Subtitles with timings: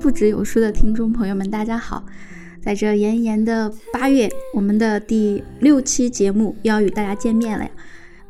[0.00, 2.06] 不只有书的听众朋友们，大家好！
[2.62, 7.70] 在这炎炎的八月，我们的第六期节目要与大家见面了呀！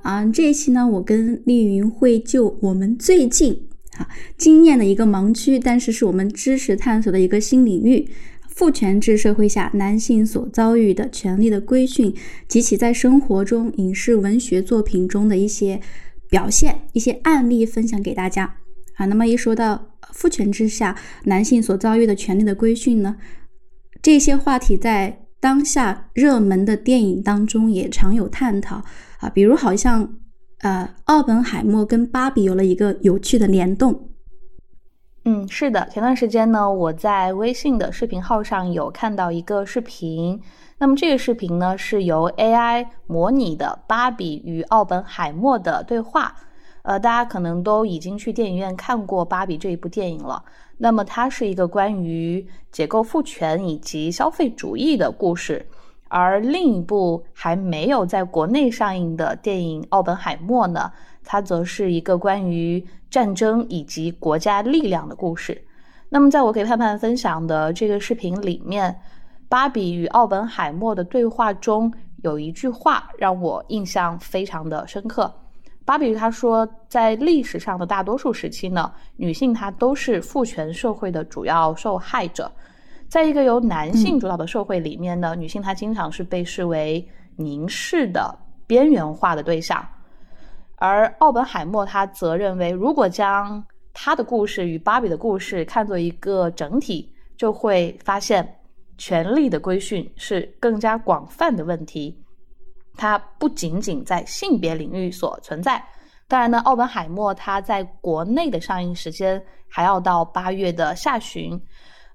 [0.03, 4.09] 啊，这一期呢，我跟丽云会就我们最近啊
[4.39, 8.09] 经验的一个盲区，但是是我们知识探索的一个新领域——
[8.49, 12.15] 父权制社会下男性所遭遇的权利的规训
[12.49, 15.79] 及其在生活中、影视文学作品中的一些
[16.31, 18.57] 表现、一些案例分享给大家
[18.99, 19.07] 啊。
[19.07, 20.95] 那么一说到父权之下
[21.25, 23.17] 男性所遭遇的权利的规训呢，
[24.03, 28.83] 这些话题在当下热门的电影当中也常有探讨
[29.21, 30.15] 啊，比如好像
[30.61, 34.11] 呃，奥本海默跟芭比有了一个有趣的联动。
[35.25, 40.41] 嗯，是的，前段时间呢，我在微信的视频号上有看到一个视频，
[40.79, 46.35] 那么这个视频呢是由 AI 模拟的芭比与奥本海默的对话。
[46.83, 50.45] 呃，大家可能都已经去电影院看过《芭比》这一部电影了。
[50.79, 55.67] 那么，它是一个关于解构父权以及消费主义的故事。
[56.11, 60.91] 而另一部还没有在国内上映的电影《奥本海默》呢，
[61.23, 65.67] 它则是一个关于战争以及国家力量的故事。
[66.09, 68.99] 那么，在我给盼盼分享的这个视频里面，
[69.51, 71.93] 芭比与奥本海默的对话中
[72.23, 75.35] 有一句话让我印象非常的深刻。
[75.89, 82.53] 芭比她说，在历史上的大多数时期呢，女性她都是父权社会的主要受害者。
[83.09, 87.03] 在一个由男性主导的社会里面呢，女性她经常是被视为
[87.37, 89.83] 凝视的边缘化的对象。
[90.77, 98.47] 而奥本海默他则认为，如果将他的故事与芭比的故事看作一个整体，就会发现
[98.99, 102.15] 权力的规训是更加广泛的问题。
[102.99, 105.83] 它不仅仅在性别领域所存在，
[106.27, 111.59] 当然呢，奥本海默它在国内的上映时间还要到八月的下旬。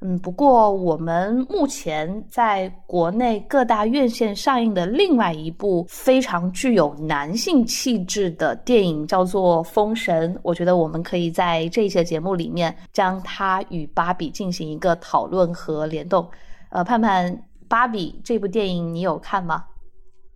[0.05, 16.29] 嗯，不过我们目前在国内各大院线上映的另外一部非常具有男性气质的电影叫做《封神》，我觉得我们可以在这一期节目里面将它与芭比进行一个讨论和联动。
[16.67, 17.33] 呃，盼盼，
[17.69, 19.63] 《芭比》这部电影你有看吗？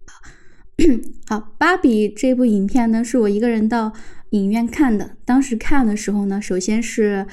[1.27, 3.93] 好， 芭比这部影片呢，是我一个人到
[4.29, 5.11] 影院看的。
[5.25, 7.25] 当时看的时候呢，首先是，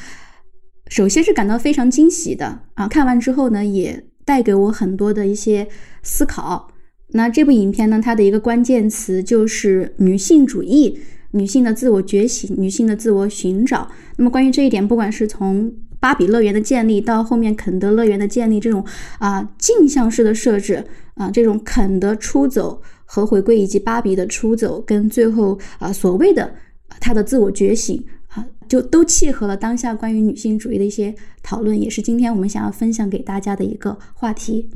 [0.89, 2.89] 首先是感到非常惊喜的啊。
[2.89, 5.69] 看完之后呢，也带给我很多的一些
[6.03, 6.69] 思考。
[7.09, 10.99] 那这部影片呢，它的一个关键词就是女性主义、
[11.33, 13.91] 女性的自我觉醒、女性的自我寻找。
[14.17, 18.85] 那么关于这一点，不管是从芭比乐园的建立到后面肯德乐园的建立，这种
[19.19, 20.85] 啊镜像式的设置
[21.15, 22.81] 啊，这种肯德出走。
[23.05, 26.55] 和回归以及芭比的出走，跟最后啊所谓的
[27.01, 34.71] 她的自我觉醒啊，就都契合了当下关于女性主义的一些讨论，也是今天我们想要分享给大家的一个话题。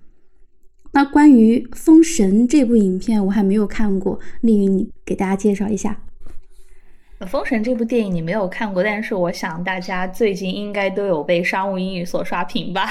[0.93, 6.00] 那关于《封神》这部影片，我还没有看过，丽云你给大家介绍一下。
[7.27, 12.91] 《封神》这部电影你没有看过，但是我想大家最近应该都有被商务英语所刷屏吧？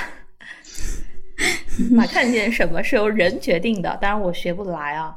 [1.92, 5.16] 那看见什么是由人决定的，当然我学不来啊。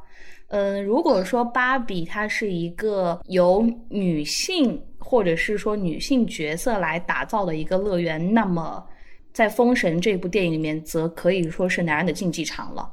[0.50, 8.84] 嗯，如果说芭比它是一个由女性或者是说女性角色来打造的一个乐园，那么
[9.32, 12.90] 在《封神》这部电影里面，则可以说是男人的竞技场了。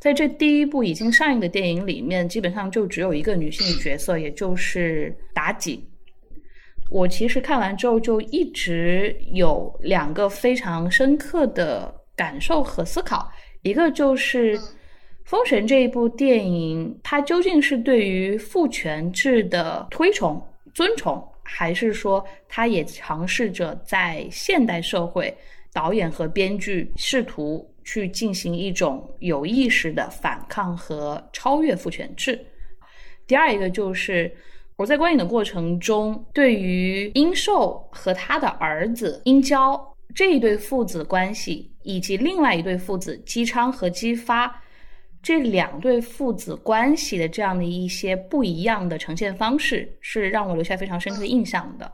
[0.00, 5.88] 在这第一部已经上映的电影里面，基本上就只有一个女性角色，也就是妲己。
[6.90, 13.30] 我其实看完之后就一直有两个非常深刻的感受和思考，
[13.62, 14.58] 一个就是。
[15.30, 20.44] 《封神》这一部电影，它究竟是对于父权制的推崇、
[20.74, 25.32] 尊崇，还是说它也尝试着在现代社会，
[25.72, 32.44] 导演和编剧试图去进行一种有意识的反抗和超越父权制？
[33.24, 34.28] 第二一个就是
[34.74, 39.80] 我在观影的过程中，对于殷寿和他的儿子殷郊
[40.12, 44.60] 这一对父子关系，以及另外一对父子姬昌和姬发。
[45.22, 51.92] 这两对父子关系的这样的一些不一样的呈现方式，是让我留下非常深刻印象的。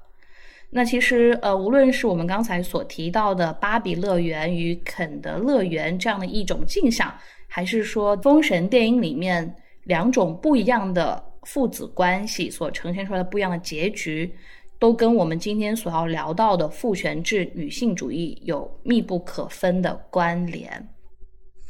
[0.71, 7.13] 那其实，呃，无论是我们刚才所提到的芭比乐园与肯德乐园这样的一种镜像，
[7.49, 14.33] 还是说《封神》电影里面两种不一样的父子关系所呈现出来的不一样的结局，
[14.79, 20.89] 都跟我们今天所要聊到的父权制女性主义有密不可分的关联。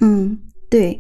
[0.01, 0.39] 嗯，
[0.71, 0.99] 对。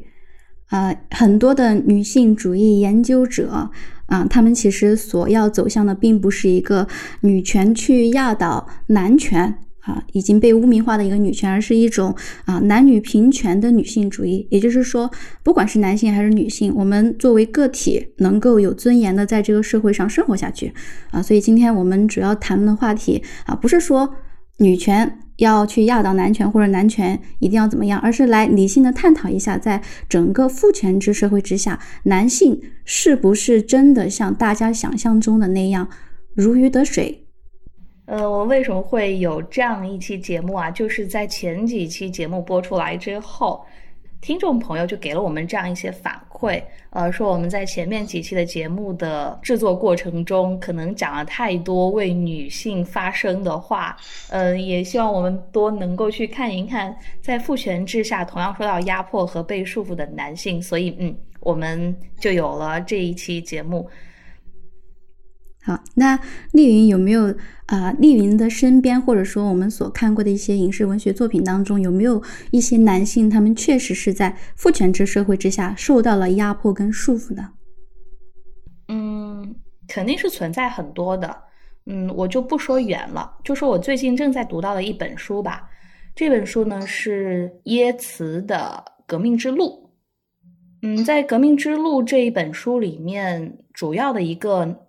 [0.68, 3.70] 啊，很多的女性主义研究者
[4.06, 6.86] 啊，他们其实所要走向的，并不是一个
[7.20, 12.14] 女权去压倒男权啊，已经被污名化的一个女权，而是一种
[12.44, 14.46] 啊男女平权的女性主义。
[14.50, 15.08] 也就是说，
[15.44, 20.72] 不管是男性还是女性，我们作为个体能够有尊严的在这个社会上生活下去
[21.12, 21.22] 啊。
[21.22, 24.14] 所以今天我们主要谈论的话题啊，不是说
[24.58, 35.88] 女权要去压倒男权，或者男权一定要怎么样，而是来理性的探讨一下，在整个父权制社会之下，男性是不是真的像大家想象中的那样
[36.34, 37.22] 如鱼得水？
[38.06, 40.70] 呃，我为什么会有这样一期节目啊？
[40.70, 43.66] 就是在前几期节目播出来之后，
[44.20, 46.60] 听众朋友就给了我们这样一些反馈，
[46.90, 53.96] 呃，说我们在前面几期的节目的制作过程中，可能讲了太多为女性发声的话，
[54.30, 63.88] 嗯，也希望我们多能够去看一看，在父权制下同样受到压迫和被束缚的男性，所以，嗯，我们就有了这一期节目。
[65.66, 66.16] 好，那
[66.52, 67.34] 丽云有没有
[67.66, 67.90] 啊？
[67.98, 72.22] 丽云的身边，或者说我们所看过的一些影视文学作品当中，有没有
[72.52, 77.48] 一些男性，他们确实是在父权制社会之下受到了压迫跟束缚的？
[78.86, 79.56] 嗯，
[79.88, 81.36] 肯定是存在很多的。
[81.86, 85.68] 嗯，我就不说远了，就说我最近正在读到的一本书吧。
[86.14, 89.90] 这本书呢是耶茨的《革命之路》。
[90.86, 94.85] 嗯，在《革命之路》这一本书里面，主要的一个。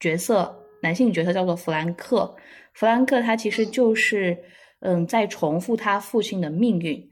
[0.00, 2.32] 角色男性角色叫做弗兰克，
[2.72, 4.38] 弗兰克他其实就是
[4.80, 7.04] 嗯在重复他父亲的命运，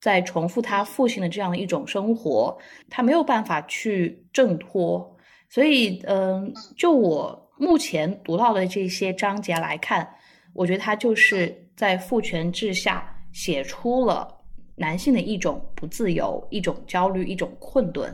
[0.00, 2.58] 在重复他父亲的这样的一种生活，
[2.90, 5.16] 他没有办法去挣脱，
[5.48, 10.08] 所以嗯就我目前读到的这些章节来看，
[10.52, 14.26] 我觉得他就是在父权制下写出了
[14.74, 18.12] 男性的一种不自由、一种焦虑、一种困顿。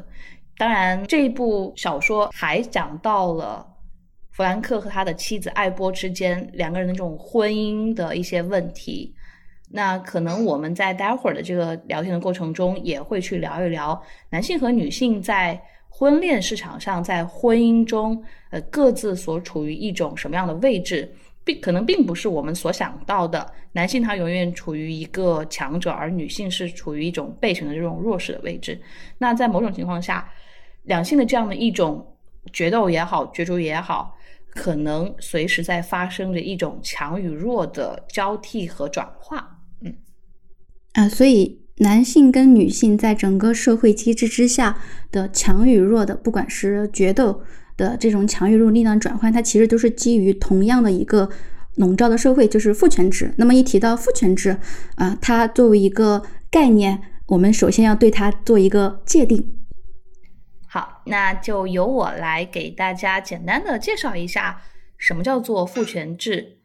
[0.58, 3.66] 当然，这部小说还讲到了。
[4.40, 9.14] 弗兰克和他的妻子艾波之间两个人的这种婚姻的一些问题，
[9.68, 15.60] 那可能我们在待会儿的这个聊天的过程中也会去聊一聊男性和女性在
[15.90, 21.06] 婚恋市场上，在婚姻中，呃，各自所处于一种什么样的位置，
[21.44, 28.80] 并可能并不是我们所想到的，男性他永远处于一个强者，而女性是处于一种被选的这种弱势的位置。
[29.18, 30.26] 那在某种情况下，
[30.84, 32.16] 两性的这样的一种
[32.54, 34.16] 决斗也好，角逐也好。
[34.54, 39.94] 可能随时在发生着一种强与弱的交替和转化，嗯，
[40.92, 44.78] 啊，所以男性跟女性在整个社会机制之下
[45.10, 47.42] 的强与弱的，不管是决斗
[47.76, 51.30] 的这种强与弱力量转换，它其实都是基于同样的一个
[51.76, 53.32] 笼罩的社会，就是父权制。
[53.36, 54.58] 那么一提到父权制
[54.96, 59.59] 啊，它作为一个概念，我们首先要对它做一个界定。
[61.10, 64.62] 那就由我来给大家简单的介绍一下
[64.96, 66.56] 什么叫做父权制。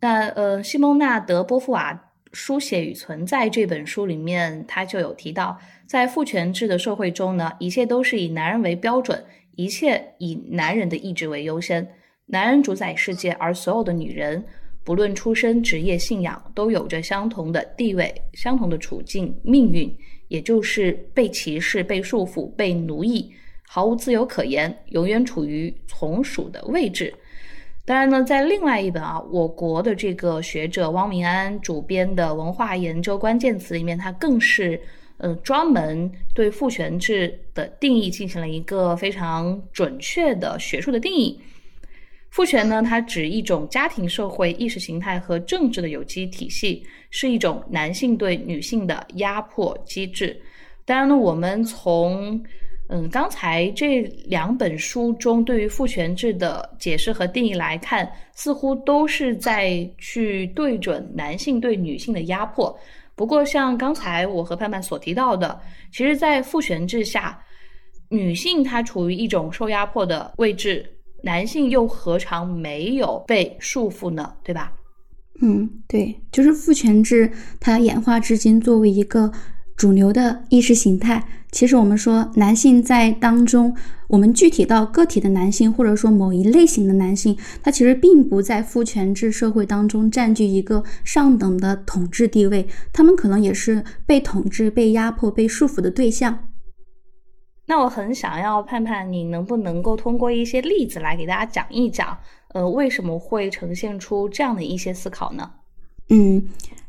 [0.00, 1.92] 那呃，西蒙娜·德波伏娃
[2.32, 9.22] 《书写与存在》这本书里面，他就有提到，在父权制的社会中呢，一切都是以男人为标准，
[9.54, 11.86] 一切以男人的意志为优先，
[12.26, 14.44] 男人主宰世界，而所有的女人，
[14.82, 19.94] 不论出身、职业、信仰，都有着相同的地位、相同的处境、命运，
[20.28, 23.32] 也就是被歧视、被束缚、被奴役。
[23.74, 27.10] 毫无自由可言，永远处于从属的位置。
[27.86, 34.78] 当然呢，在另外一本啊，我国的这个学者汪明安主编的《文化研究关键词》里面，他更是
[35.16, 41.40] 呃专门对父权制的定义进行了一个非常准确的学术的定义。
[42.28, 50.38] 父权呢，它指一种家庭、社会、意识形态和政治的有机体系，是一种男性对女性的压迫机制。
[50.84, 52.38] 当然呢，我们从
[52.94, 62.78] 嗯，刚才这两本书中对于父权制的解释和定义来看，似乎都是在去对准男性对女性的压迫。
[63.14, 65.58] 不过，像刚才我和盼盼所提到的，
[65.90, 67.42] 其实，在父权制下，
[68.10, 70.84] 女性她处于一种受压迫的位置，
[71.22, 74.34] 男性又何尝没有被束缚呢？
[74.44, 74.70] 对吧？
[75.40, 79.32] 嗯，对，就是父权制它演化至今，作为一个。
[79.74, 83.76] 主流的意识形态，其实我们说男性在当中，
[84.08, 96.48] 我们具体到个体的男性，或者说某一类型的男性，他其实并不在父权制社会当中占据一个上等的统治地位，他们可能也是被统治、被压迫、被束缚的对象。
[97.66, 102.16] 那我很想要盼盼，你能不能够通过一些例子来给大家讲一讲，
[102.54, 105.50] 呃，为什么会呈现出这样的一些思考呢？
[106.08, 106.42] 嗯。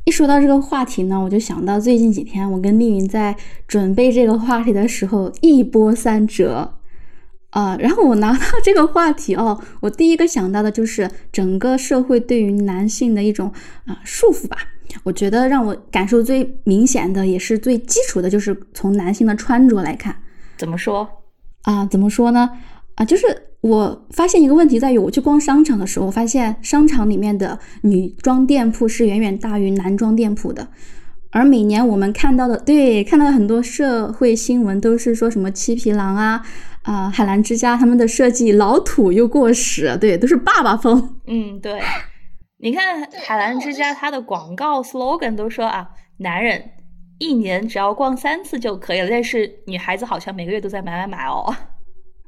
[0.06, 3.36] 一说到这个话题呢，我就想到最近几天我跟丽云在
[3.68, 6.76] 准备这个话题的时候，一波三折。
[7.52, 13.54] 啊，然后我拿到这个话题哦，我第一个想到的就是整个社会对于男性的一种
[13.86, 14.58] 啊束缚吧。
[15.04, 20.16] 我觉得让我感受最明显的，也是最基础的，就是从男性的穿着来看。
[20.58, 21.08] 怎么说
[21.62, 21.86] 啊？
[21.86, 22.50] 怎么说呢？
[22.96, 23.26] 啊，就是
[23.62, 30.68] 我发现一个问题在于，我去逛商场的时候，发现商场里面的女装店铺是远远大于男装店铺的。
[31.32, 36.46] 而每年我们看到的，对，看到很多社会新闻都是说什么七匹狼啊。
[36.84, 41.18] 啊，海澜之家他们的设计老土又过时，对，都是爸爸风。
[41.28, 41.82] 嗯，对，
[42.60, 46.62] 你看海澜之家，它的广告 slogan 都说啊，男人
[47.20, 51.56] 一年只要逛三次就可以了，但是女孩子好像每个月都在买买买哦。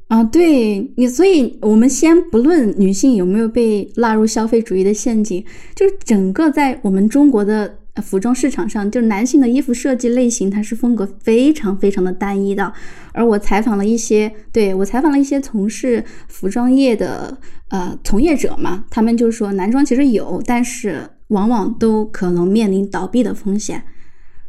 [0.07, 5.43] 啊，对你，所以我们先不论女性有没有被纳入消费主义的陷阱，
[5.75, 7.79] 就是整个在我们中国的。
[8.03, 12.73] 服装市场上，就是男性的衣服设计类型，它是风格非常非常的单一的。
[13.13, 17.37] 而我采访了一些，对我采访了一些从事服装业的
[17.69, 23.81] 呃从业者嘛，他们就说男装其实有，但是往往都可能面临倒闭的风险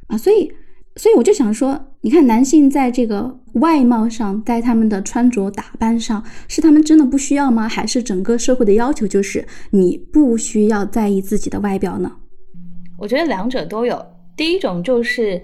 [0.08, 0.18] 啊。
[0.18, 0.50] 所以，
[0.96, 7.68] 所以我就想说，你看男性在这个外貌上，在他们的穿着打扮上，是他们真的不需要吗？
[7.68, 12.12] 还是整个社会的要求就是你不需要在意自己的外表呢？
[12.96, 14.00] 我觉得两者都有。
[14.36, 15.42] 第一种就是，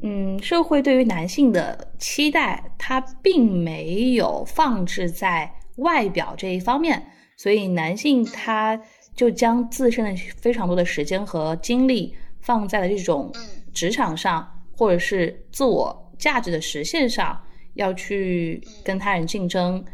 [0.00, 7.04] 嗯，社会对于男性的期待，它并没有放置在外表这一方面，
[7.36, 8.80] 所以男性他
[9.16, 13.32] 就将自身的非常多的时间和精力放在了这种
[13.74, 17.42] 职场上，或者是自我价值的实现上，
[17.74, 19.84] 要去跟他人竞争。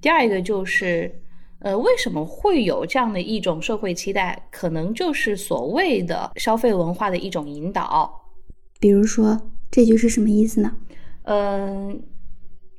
[0.00, 1.18] 第二一个就是。
[1.64, 4.36] 呃，为什么会有这样的一种社会期待？
[4.50, 8.12] 可能就是所谓的消费文化的一种引导。
[8.80, 10.76] 比如说，这句是什么意思呢？
[11.22, 12.02] 嗯，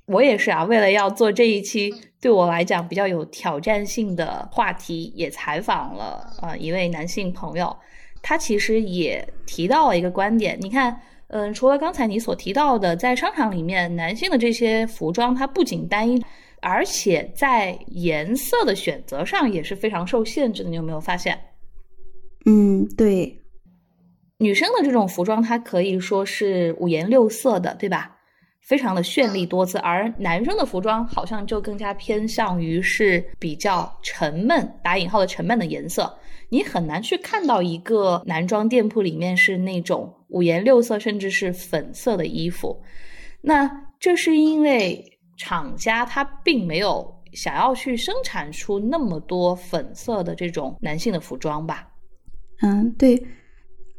[0.07, 0.65] 我也是啊。
[0.65, 7.73] 为了要做这一期对我来讲比较有挑战性的话题，也采访了呃一位男性朋友，
[8.21, 10.57] 他其实也提到了一个观点。
[10.59, 10.99] 你看，
[11.35, 16.23] 嗯，除了刚才你所提到的，在商场里面男性的这些服装，它不仅单一。
[16.61, 21.37] 而且在颜色的选择上也是非常受限制的，你有没有发现？
[22.45, 23.37] 嗯，对。
[24.37, 28.15] 女生的这种服装，它可以说是五颜六色的，对吧？
[28.61, 29.79] 非常的绚丽多姿。
[29.79, 36.15] 而男生的服装好像就更加偏向于是比较沉闷（打引号的沉闷）的颜色。
[36.53, 42.79] 你很难去看到一个男装店铺里面是那种五颜六色，甚至是粉色的衣服。
[43.41, 43.69] 那
[43.99, 45.09] 这是因为。
[45.35, 51.87] 厂家他并没有想要去生产出那么多粉色的这种男性的服装吧？
[52.61, 53.21] 嗯，对。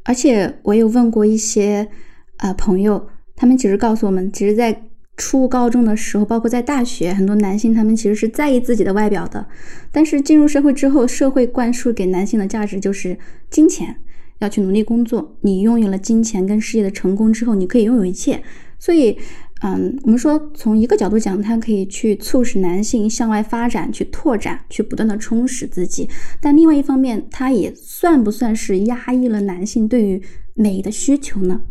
[0.04, 1.90] 而且我有问过一些
[2.38, 4.80] 呃朋友，他们其实告诉我们，其实，在
[5.16, 9.46] 初高中的时候，包括在大学，很多男性他们其实是在意自己的外表的。
[9.92, 13.18] 但是进入社会之后，社会灌输给男性的价值就是
[13.50, 13.96] 金钱，
[14.38, 15.36] 要去努力工作。
[15.40, 18.42] 你拥有了金钱跟事业的成功之后，你可以拥有一切。
[18.78, 19.16] 所以。
[19.62, 26.06] 嗯，我们说从一个角度讲，它可以去促使男性向外发展、去拓展、去不断的充实自己。
[26.38, 30.20] 但另外一方面，它也算不算是压抑了男性对于
[30.52, 31.62] 美的需求呢？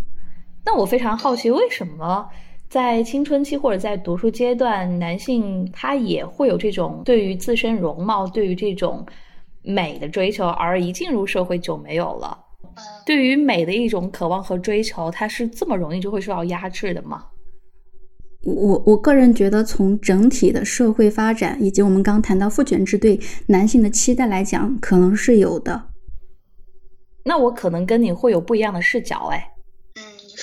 [0.65, 2.27] 那我非常好奇，为什么
[2.73, 9.05] 在青春期或者在读书阶段，男性他也会有这种对于自身容貌、对于这种
[9.61, 12.35] 美的追求，而一进入社会就没有了？
[13.05, 17.23] 对于美的一种渴望和追求，它是这么容易就会受到压制的吗？
[18.43, 25.89] 我我个人觉得，从整体的社会发展以及我们刚谈到父权制对男性的期待来讲，可能是有的。
[27.23, 29.52] 那我可能跟你会有不一样的视角，哎，嗯，你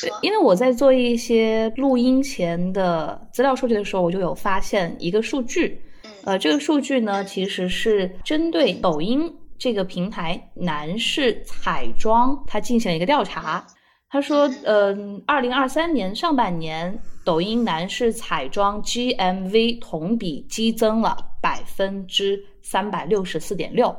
[0.08, 5.80] 说，因为我在做一些录音前的资料数据的时候，我就有发现一个数据，
[6.24, 13.66] 呃，这个数据呢，其实是针对抖音这个平台男士彩妆，它进行了一个调查。
[14.08, 17.00] 他说，嗯，二零二三年上半年。
[17.22, 23.94] 抖音男士彩妆 GMV 同比激增了百分之三百六十四点六，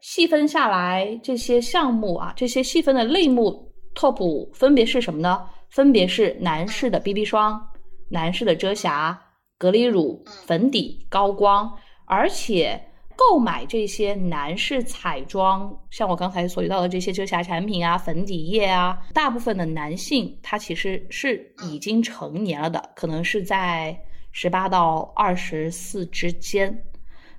[0.00, 3.69] 细分下来这些项目啊，这些细分的类目
[4.00, 5.46] top 五分别是什么呢？
[5.68, 7.68] 分别是男士的 BB 霜、
[8.08, 9.20] 男士的遮瑕、
[9.58, 11.70] 隔离乳、粉底、高光，
[12.06, 12.86] 而且。
[13.16, 23.94] 购买这些男士彩妆，像我刚才所提到的这些遮瑕产品啊、粉底液啊，大部分的男性他其实是已经成年了的，可能是在
[24.32, 26.82] 十八到二十四之间。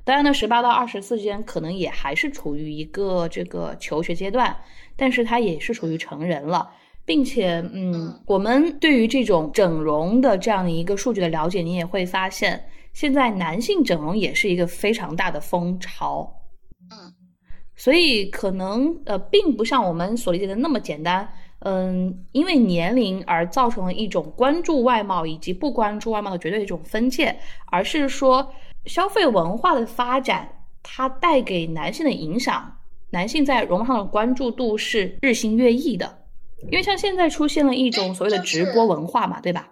[0.04, 4.56] 当然呢，十八到二十四之间可能也还是处于一个这个求学阶段，
[4.96, 6.70] 但是他也是属于成人了，
[7.06, 12.64] 并且，嗯，我们对于这种整容的这样的一个数据的了解，你也会发现。
[12.94, 16.30] 现在男性整容也是一个非常大的风潮。
[16.92, 17.14] 嗯，
[17.76, 21.26] 所以可能呃，并不像我们所理解的那么简单。
[21.60, 27.34] 嗯，因为年龄而造成了一种关注外貌以及不关注外貌的绝对一种分界，
[27.68, 28.52] 而是说
[28.86, 30.50] 消费文化的发展，
[30.82, 32.78] 它带给男性的影响，
[33.12, 36.20] 男性在容貌上的关注度是日新月异的。
[36.70, 39.68] 因为像现在出现了一种所谓的直播文化嘛，对吧？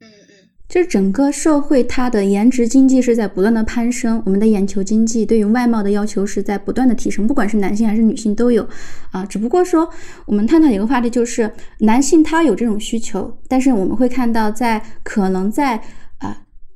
[0.00, 8.64] 嗯嗯，就是整个社会它的颜值经济是在不断的攀升，我们的眼球经济对于外貌的要求是在不断的提升，不管是男性还是女性都有
[9.10, 9.26] 啊。
[9.26, 9.90] 只不过说
[10.24, 15.82] 我们探讨一个话题，就是男性他有这种需求，但是我们会看到在可能在啊。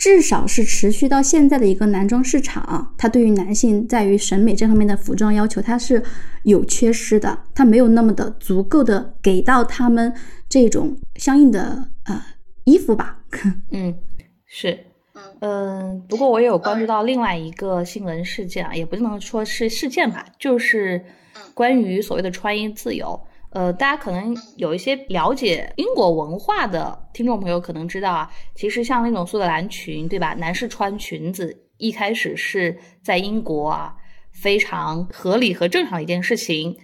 [0.04, 6.02] 至少是持续到现在的一个男装市场，它对于男性在于审美这方面的服装要求，它是
[6.42, 10.12] 有缺失的，它没有那么的足够的给到他们
[10.46, 12.22] 这种相应的呃
[12.64, 13.22] 衣服吧。
[13.72, 13.96] 嗯，
[14.44, 14.78] 是，
[15.40, 21.02] 嗯，不过我也有关注到另外一个新闻事件啊，也不能说是事件吧，就是
[21.54, 23.18] 关于所谓的穿衣自由。
[23.54, 30.34] 呃，大家可能有一些了解英国文化的听众朋友可能知道啊，其实像那种苏格兰裙，对吧？
[30.34, 33.94] 男士穿裙子一开始是在英国啊
[34.32, 36.76] 非常合理和正常的一件事情。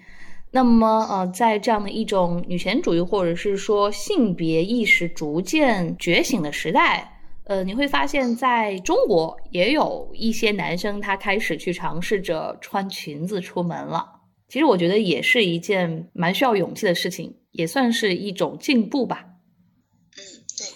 [0.53, 14.20] 那么，呃，在这样的一种女权主义或者是说性别意识逐渐觉醒的时代，呃，你会发现在中国也有一些男生他开始去尝试着穿裙子出门了。
[14.50, 19.25] 其实我觉得也是一件蛮需要勇气的事情，也算是一种进步吧。
[20.16, 20.20] 嗯，
[20.59, 20.66] 对。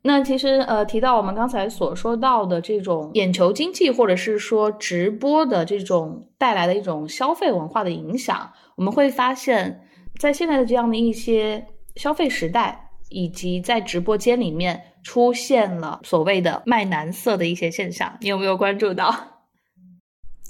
[0.00, 9.86] 那其实呃，提到我们刚才所说到的这种眼球经济，或者是说直播的这种带来的一种消费文化的影响，我们会发现，
[10.18, 19.31] 在现在的这样的一些消费时代，以及在直播间里面出现了所谓的卖男色的一些现象，你有没有关注到？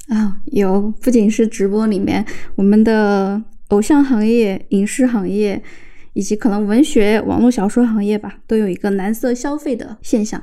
[0.08, 2.24] 啊，有，不仅是直播里面，
[2.56, 5.62] 我们的偶像行业、影视行业，
[6.12, 10.42] 以及可能文学、网络小说行业吧，都有一个蓝色消费的现象。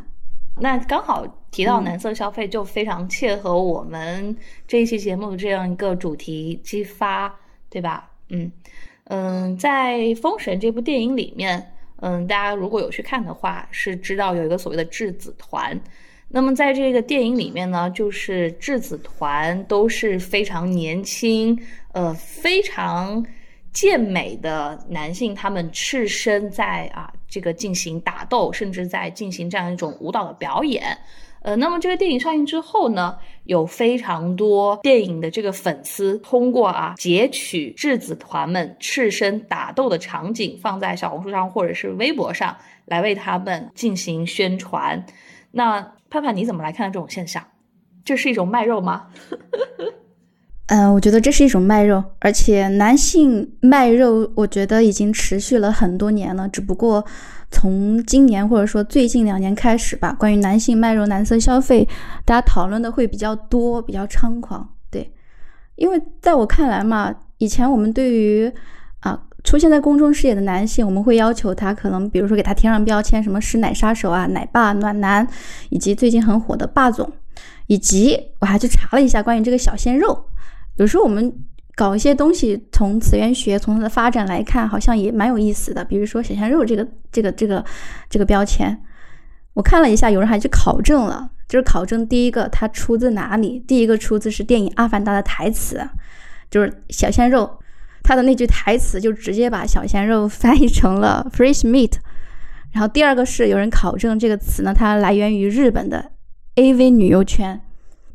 [0.62, 4.36] 那刚好提到蓝色消费，就非常切合我们
[4.68, 7.34] 这一期节目的这样一个主题激发，
[7.70, 8.10] 对吧？
[8.30, 8.52] 嗯
[9.06, 15.80] 嗯，在《封神》这部电影里面，嗯，大家如果有去看的话，是知道有一个所谓的质子团。
[16.32, 21.60] 那么在这个电影里面呢，就是质子团都是非常年轻，
[21.92, 23.26] 呃，非常
[23.74, 30.96] 健美的男性，他们赤身在啊这个进行打斗，甚至在进行这样一种舞蹈的表演。
[31.42, 45.04] 呃，那么这个电影上映之后呢，有非常多电影的这个粉丝通过啊截取质子团们赤身打斗的场景，放在小红书上或者是微博上来为他们进行宣传。
[45.52, 47.44] 那盼盼，你怎么来看这种现象？
[48.04, 49.08] 这是一种卖肉吗？
[50.68, 56.48] 嗯， 我觉得这是一种卖肉，而且男性卖肉，我觉得已经持续了很多年了。
[56.48, 57.06] 只不过
[57.52, 61.88] 从今年或者说最近两年开始吧，关于男性卖肉、男色消费，
[62.26, 64.68] 大家讨论的会比较多，比较猖狂。
[64.90, 65.14] 对，
[65.76, 68.52] 因为在我看来嘛，以前我们对于
[69.02, 69.24] 啊。
[69.44, 75.26] 出现在公众视野的男性，我们会要求他可能，比如说给他贴上标签，什么“师奶杀手”啊、“奶爸”、“暖男”，
[75.70, 77.10] 以及最近很火的“霸总”，
[77.68, 80.26] 以及我还去查了一下关于这个小鲜肉。
[80.76, 81.34] 有时候我们
[81.76, 85.86] 搞一些东西，从词源学、从它的发展来看，好像也蛮有意思的。
[85.86, 87.64] 比如说“小鲜肉”这个、这个、这个、
[88.10, 88.78] 这个标签，
[89.54, 93.60] 我看了一下，有人还去考证了，就是考证第一个它出自哪里？
[93.62, 95.88] 第一个出自是电影《阿凡达》的台词，
[96.52, 97.59] 就是小鲜肉。
[98.04, 101.94] 他的那句台词就直接把小鲜肉翻译成了 fresh meat，
[102.72, 106.12] 然后第二个是有人考证这个词呢，它来源于日本的
[106.56, 107.62] AV 女优圈。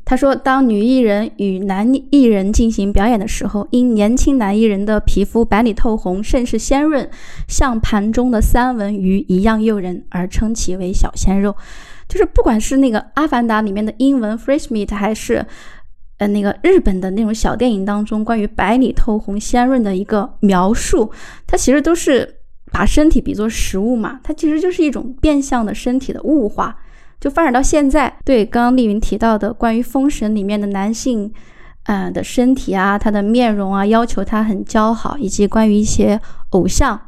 [0.07, 7.09] 他说，当女艺人与男艺人进行表演的时候，因年轻男艺人的皮肤白里透红，甚是鲜润，
[7.47, 11.55] 像盘中的三文鱼一样诱人，而称其为小鲜肉。
[12.07, 15.43] 就是不管是那个《阿凡达》里面的英文 fresh meat，还是。
[16.17, 21.11] 呃，那个日本的那种小电影当中，关于白里透红、鲜润的一个描述，
[21.45, 22.37] 它其实都是
[22.71, 26.77] 把身体比作食物嘛，它其实就是一种变相的身体的物化。
[27.19, 31.33] 就发展到现在，对刚刚丽云提到的关于《封神》里面的男性，
[31.83, 36.19] 呃的身体啊，他的面容啊，要求他很姣好，以及关于一些
[36.51, 36.99] 偶像，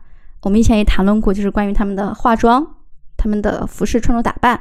[0.42, 2.76] 我们以前也谈论过，就是关于他们的化妆、
[3.16, 4.60] 他们的服饰、穿着打扮，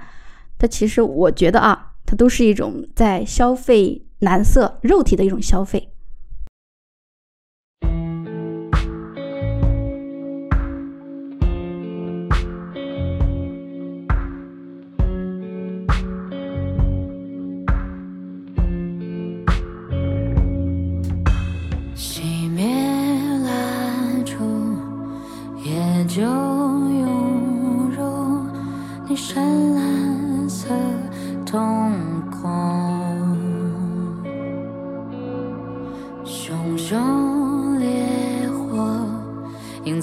[0.56, 4.05] 它其实我觉得啊，它都是一种在消费。
[4.18, 5.95] 蓝色肉体的一种消费。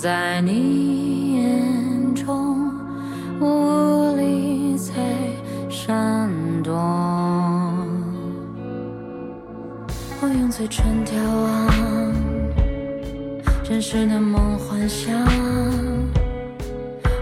[0.03, 2.69] 在你眼中，
[3.39, 4.91] 无力再
[5.69, 6.29] 闪
[6.61, 6.73] 躲。
[10.21, 12.13] 我用嘴唇眺望
[13.63, 15.17] 真实的梦幻想，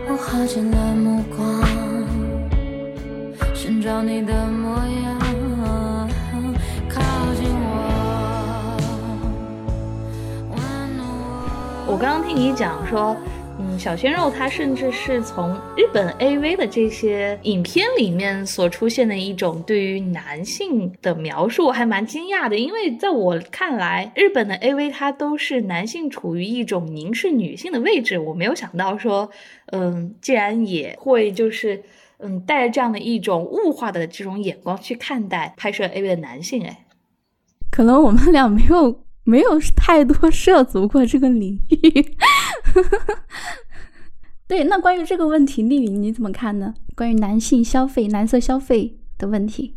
[0.09, 1.63] 我耗尽了目光，
[3.53, 5.00] 寻找你的模样，
[12.01, 13.15] 我刚刚听你讲说，
[13.59, 29.29] 嗯，小鲜肉他甚至是从日本 AV 的这些影片里面所出现的一种对于男性的描述，我还蛮惊讶的，因为在我看来，日本的 AV 它都是男性处于一种凝视女性的位置，我没有想到说，
[29.67, 31.83] 嗯，竟然也会就是。
[32.23, 36.85] 嗯，带着这样的一种物化的这种眼光去看待拍摄 AV 的男性，哎，
[37.71, 42.15] 可能我们俩没有没有太多涉足过这个领域。
[44.47, 46.73] 对，那关于这个问题，丽云你怎么看呢？
[46.95, 49.75] 关于男性消费、男色消费的问题，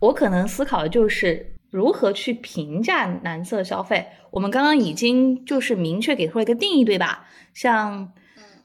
[0.00, 4.06] 我可能思考的就是如何去评价男色消费。
[4.32, 7.28] 我们刚刚已经就是明确给出了一个定义，对吧？
[7.54, 8.06] 像《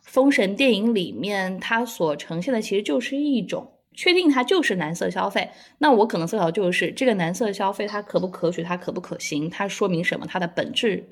[0.02, 5.50] 封神》电影里面，它所呈现的其实就是一种确定它就是男色消费。
[5.78, 11.10] 那我可能思考就是这个男色消费它可不可取，它可不可行，它说明什么，它的本质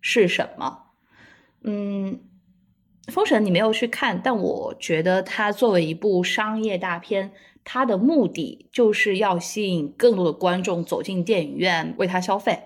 [0.00, 0.78] 是什么？
[1.62, 2.20] 嗯。
[3.08, 7.32] 封神你没有去看，但我觉得它作为一部商业大片，
[7.64, 12.60] 它的目的就是要吸引更多的观众走进电影院为它消费，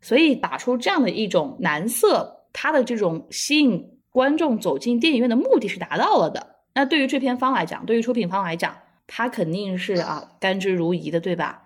[0.00, 6.56] 所以打出这样的一种男色，它的这种吸引观众走进电影院的目的是达到了的。
[6.74, 8.76] 那对于制片方来讲，对于出品方来讲，
[9.08, 11.64] 他肯定是啊甘之如饴的，对吧？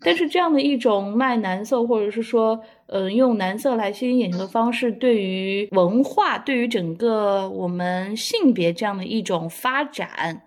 [0.00, 10.42] 但是这样的一种卖男色，或者是说，嗯，用男色来吸引眼球的方式，对于文化，对于整个我们性别这样的一种发展，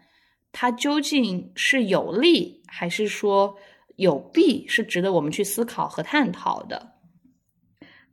[0.52, 3.56] 它究竟是有利还是说
[3.96, 6.92] 有弊，是值得我们去思考和探讨的。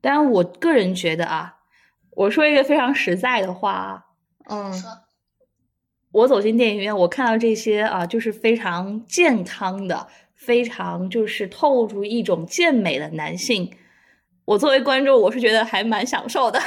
[0.00, 1.56] 当然，我个人觉得啊，
[2.12, 4.04] 我说一个非常实在的话啊，
[4.48, 4.72] 嗯，
[6.14, 10.06] 我走进电影院，我看到这些啊，就是非常健康的。
[10.36, 13.70] 非常就是透露出一种健美的男性，
[14.44, 16.60] 我作为观众，我是觉得还蛮享受的。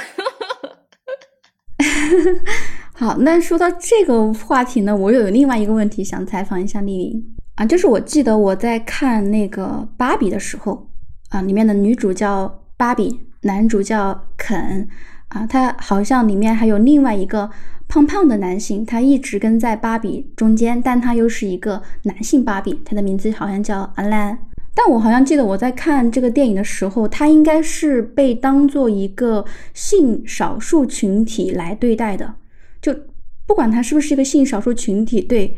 [2.92, 10.90] 好，那说到这个话题呢，我又有另外一个问题想采访一下丽丽啊，就是我记得我在看那个芭比的时候
[11.28, 14.88] 啊，里面的女主叫芭比，男主叫肯
[15.28, 17.48] 啊，他好像里面还有另外一个。
[17.88, 24.38] 胖胖的男性，他一直跟在芭比中间，但他又是一个男性芭比，他的名字好像叫阿兰。
[24.74, 32.34] 但我好像记得我在看这个电影的时候，他应该是被当做一个性少数群体来对待的。
[32.80, 32.94] 就
[33.46, 35.56] 不管他是不是一个性少数群体，对，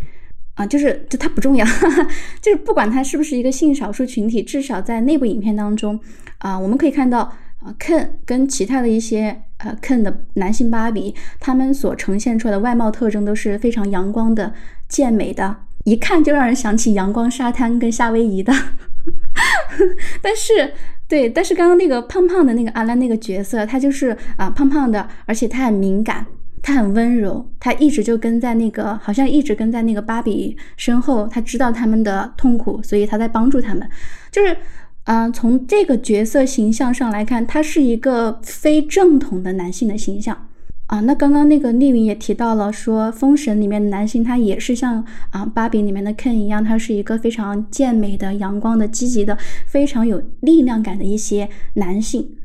[0.55, 1.67] 啊，就是就他不重要，
[2.41, 5.99] 就是不管他是不是一个性少数群体，至少在内部影片当中，
[6.39, 7.33] 啊，我们可以看到。
[7.63, 14.53] 啊，Ken 跟其他的一些呃 Ken 的男性芭比，他们所呈现出来的外貌特征都是非常阳光的、
[14.89, 18.53] 健美的，一看就让人想起阳光沙滩跟夏威夷的。
[20.23, 20.73] 但是，
[21.09, 26.27] 对，但是刚刚那个胖胖的那个阿兰那个角色，他就是啊胖胖的，而且他很敏感，
[26.63, 33.89] 他很温柔，他一直就跟在那个，好像一直跟在那个芭比身后，他知道他们的痛苦，所以他在帮助他们，
[34.31, 34.57] 就是。
[35.05, 40.47] 嗯，从这个角色形象上来看，他是一个非正统的男性的形象
[40.87, 41.01] 啊。
[41.01, 49.37] 那刚刚那个丽云也提到了，说《封神》里面的男性，他也是像啊芭比里面的 Ken 一样，他是一个非常健美的、阳光的、积极的、
[49.67, 52.37] 非常有力量感的一些男性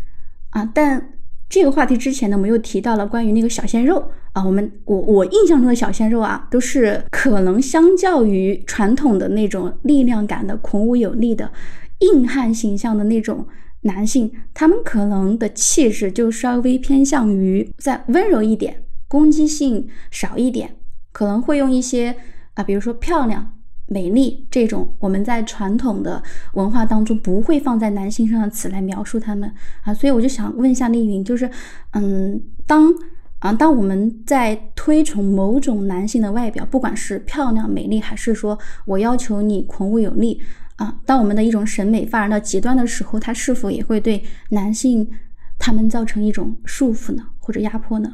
[0.52, 0.68] 啊。
[0.74, 1.10] 但
[1.48, 4.44] 这个话题之前呢，我们又提到了关于那个小鲜肉啊。
[4.44, 11.52] 我们我我印象中的小鲜肉啊，都是可能相较于传统的那种力量感的、孔武有力的。
[12.00, 13.48] 硬汉形象的那种
[13.82, 20.76] 男性，他们可能的气质就稍微偏向于再温柔一点，攻击性少一点，
[21.12, 22.16] 可能会用一些
[22.56, 23.54] 啊，比如说漂亮、
[23.88, 26.22] 美丽这种我们在传统的
[26.54, 29.52] 文化当中不会放在男性上的词来描述他们
[29.84, 29.94] 啊。
[29.94, 31.50] 所以我就想问一下丽云，就是
[31.92, 32.92] 嗯，当
[33.40, 40.42] 啊当我们在推崇某种男性的外表，不管是漂亮、美丽，还是说我要求你孔武有力。
[40.76, 45.10] 啊，当我们的一种审美发展到极端的时候，它是否也会对男性
[45.58, 48.14] 他们造成一种束缚呢，或者压迫呢？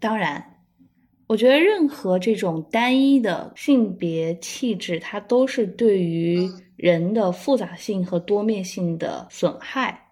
[0.00, 0.42] 当然，
[1.26, 10.02] 我觉得任何这种单一的性别气质，它都是对于人的复杂性和多面性的损害。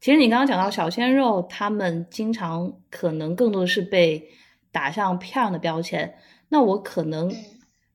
[0.00, 4.24] 其实你刚刚讲到小鲜肉，他们经常可能更多的是被
[4.70, 6.14] 打上漂亮的标签。
[6.48, 7.34] 那我可能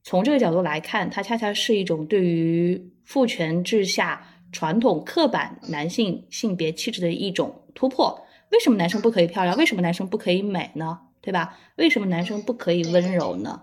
[0.04, 8.20] 从这个角度来看，它恰恰是一种对于父权制下传统刻板男性性别气质的一种突破。
[8.52, 9.56] 为什么男生不可以漂亮？
[9.58, 11.00] 为什么男生不可以美呢？
[11.22, 11.58] 对吧？
[11.78, 13.62] 为什么男生不可以温柔呢？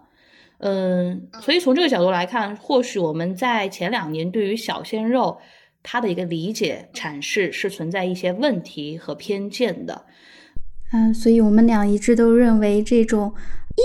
[0.58, 5.38] 嗯，所以从这个角度来看，或许我们在前两年对于小鲜肉。
[5.82, 10.04] 他的一个理解阐释是存在一些问题和偏见的，
[10.92, 13.32] 嗯，所以我们俩一致都认为这种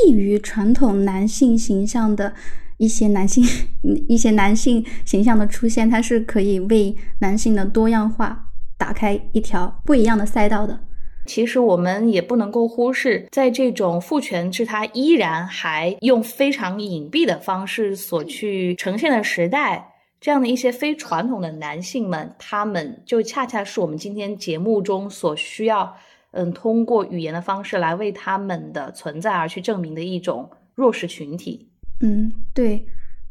[0.05, 2.33] 异于传统男性形象的
[2.77, 3.43] 一些男性
[4.07, 10.79] 一些男性形象的出现，它是可以为男性的多样化打开一条不一样的赛道的。
[11.25, 19.91] 其实我们也不能够忽视，在这种父权制它依然还用非常隐蔽的方式所去呈现的时代。
[20.21, 25.95] 这样的一些非传统的男性们，他们就恰恰是我们今天节目中所需要，
[26.31, 31.67] 嗯，通过语言的方式来为他们的存在而去证明的一种弱势群体。
[32.05, 32.85] 嗯，对，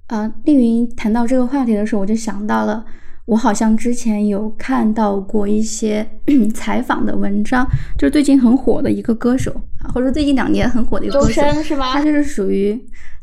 [0.08, 2.84] 呃，丽云谈到这个话题的时候，我就想到了，
[3.26, 6.04] 我好像之前有看到过一些
[6.52, 7.64] 采访的文章，
[7.96, 11.92] 就是最近很火的一个歌手啊，或者最近两年很火的一个歌手，是吗？
[11.92, 12.76] 他就是属于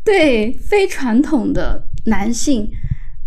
[0.05, 2.69] 对非传统的男性。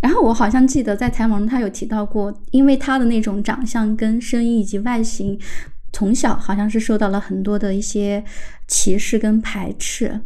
[0.01, 5.39] 然后我好像记得在采访中他有提到过，因为他的那种长相跟声音以及外形，
[5.93, 8.23] 从小好像是受到了很多的一些
[8.69, 10.21] 歧视跟排斥，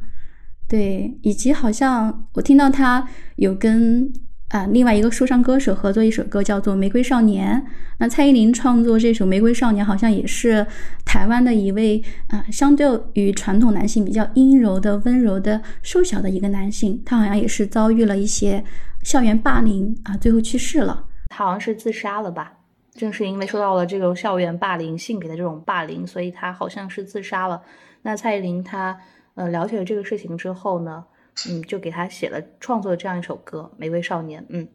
[0.69, 4.13] 对，以及好像我听到他有跟。
[4.49, 7.55] 啊，另外一个说唱歌手合作一首歌叫做《玫瑰少年》。
[7.99, 10.67] 那蔡依林创作这首《玫瑰少年》，好像也是
[11.05, 16.99] 台湾的一位啊，相对于传统男性比较阴柔的、温柔的、瘦小的一个男性。
[17.05, 18.65] 他好像也是遭遇了一些
[19.03, 21.05] 校园霸凌啊，最后去世了。
[21.29, 22.55] 他好像是自杀了吧？
[22.95, 27.61] 正是因为受到了这种校园霸凌、性别的这种霸凌，所以他好像是自杀了。
[28.01, 28.99] 那蔡依林她
[29.39, 31.05] 呃了解了这个事情之后呢？
[31.49, 34.43] 嗯，就给他写了创作的这样一首歌《玫瑰少年》。
[34.49, 34.67] 嗯，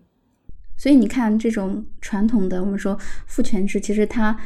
[0.77, 2.97] 所以你看，这种传统的我们说
[3.27, 4.39] 父权制，其实它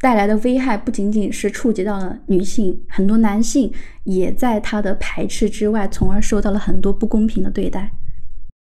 [0.00, 3.72] 带来的危害不仅仅是触及到了女性，很多男性
[4.04, 7.90] 也在他的排斥之外，从而受到了很多不公平的对待。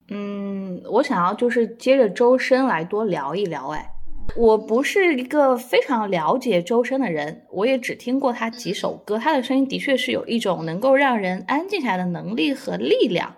[0.09, 3.93] 嗯，我想要就是接着周深来多聊一聊，哎。
[4.35, 9.17] 我不是一个非常了解周深的人，我也只听过他几首歌。
[9.17, 13.35] 他的声音的确是有一种能够让人安静下来的能力和力量，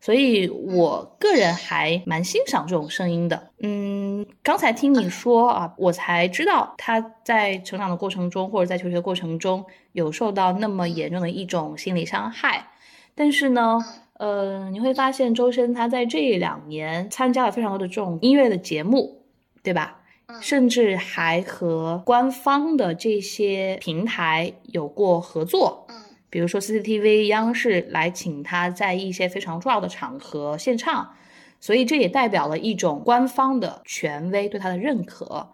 [0.00, 3.50] 所以我个人还蛮欣赏这种声音的。
[3.60, 12.68] 嗯，刚才听你说啊，我才知道他在成长的过程中或者在求学过程中有受到那么严重的一种心理伤害。
[13.16, 13.78] 但是呢，
[14.18, 19.22] 呃，你会发现周深他在这两年参加了非常多的这种音乐的节目，
[19.62, 20.00] 对吧？
[20.40, 25.86] 甚至还和官方的这些平台有过合作，
[26.30, 31.14] 比如说 CCTV、央视来请他在一些非常重要的场合献唱，
[31.60, 35.52] 所以这也代表了一种官方的权威对他的认可。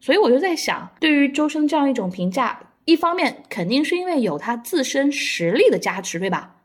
[0.00, 6.56] 所以我就在想，对于周深这样一种评价，一方面肯定是因为有他自身实力的加持，对吧？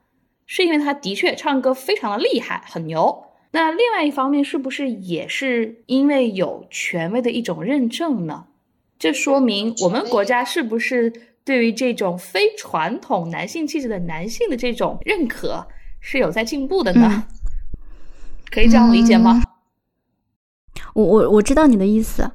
[0.46, 3.24] 是因为他的确唱歌非常的厉害，很牛。
[3.56, 8.46] 那另外一方面，是不是也是因为有权威的一种认证呢？
[8.98, 11.14] 这说明我们国家是不是
[11.46, 15.68] 对于这种非传统男性气质的男性的这种认可
[16.00, 17.26] 是有在进步的呢？
[18.50, 19.44] 可以这样理解吗？
[20.96, 22.32] 我我我知道你的意思，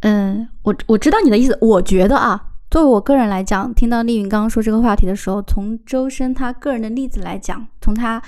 [0.00, 1.56] 嗯，我我知道你的意思。
[1.62, 8.22] 我觉得啊，作为我个人来讲，听到丽云刚刚说这个话题的时候，从周深他个人的例子来讲，从他。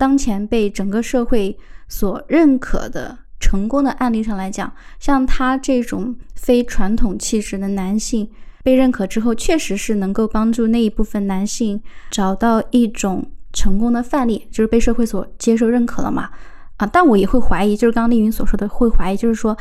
[0.00, 1.54] 当前被整个社会
[1.86, 8.26] 所认可的成功的案例上来讲，像他这种非传统气质的男性
[8.64, 16.30] 被认可之后，确实是能够帮助那一部分男性找到一种成功的范例，就是被社会所接受认可了嘛？
[16.78, 19.54] 啊，但我也会怀疑，就是刚刚丽云所说的，会怀疑，就是说，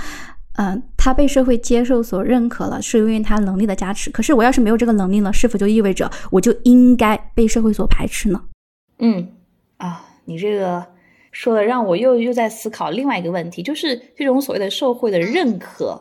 [0.55, 4.09] 嗯，他被社会接受所认可了，是因为他能力的加持。
[4.09, 8.41] 可是我要是没有这个能力呢，是否就意味着我就应该被社会所排斥呢？
[8.99, 9.27] 嗯，
[10.29, 10.85] 你这个
[11.31, 15.99] 说的让我又又在思考另外一个问题，就是这种所谓的社会的认可，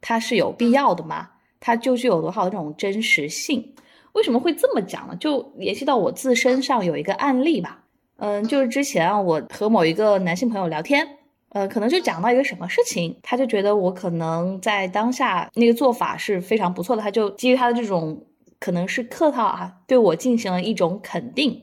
[0.00, 1.28] 它是有必要的吗？
[1.58, 3.74] 它就具有多少这种真实性？
[4.12, 5.16] 为什么会这么讲呢？
[5.16, 7.82] 就联系到我自身上有一个案例吧。
[8.18, 11.04] 嗯，就是之前啊，我和某一个男性朋友聊天，
[11.48, 18.24] 呃，可能就讲到一个什么事情，他就觉得我可能在当下那个做法是非常不错的，他就基于他的这种。
[18.58, 21.62] 可能是客套啊，对我进行了一种肯定。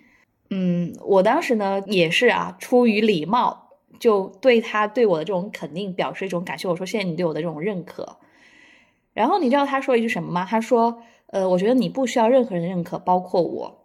[0.56, 6.68] 嗯，我当时呢也是啊，出于礼貌，就对他对我的这种肯定表示一种感谢。
[6.68, 8.18] 我说谢谢你对我的这种认可。
[9.14, 10.46] 然后你知道他说一句什么吗？
[10.48, 11.02] 他说
[11.34, 13.80] ：“呃，我觉得你不需要任何人认可，包括我。”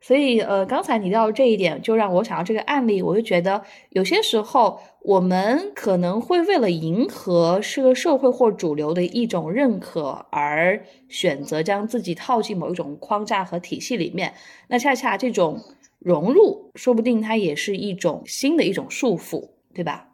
[0.00, 3.00] 所以，呃，刚才你到这一点，就让我想到这个案例。
[3.00, 14.34] 我就觉得，有些时候我们可能会为了迎合这个社会或主流的一种认可，而选择将自己套进某一种框架和体系里面。
[14.68, 15.58] 那恰恰这种
[16.04, 20.10] 融入，说不定它也是一种新的一种束缚，对吧？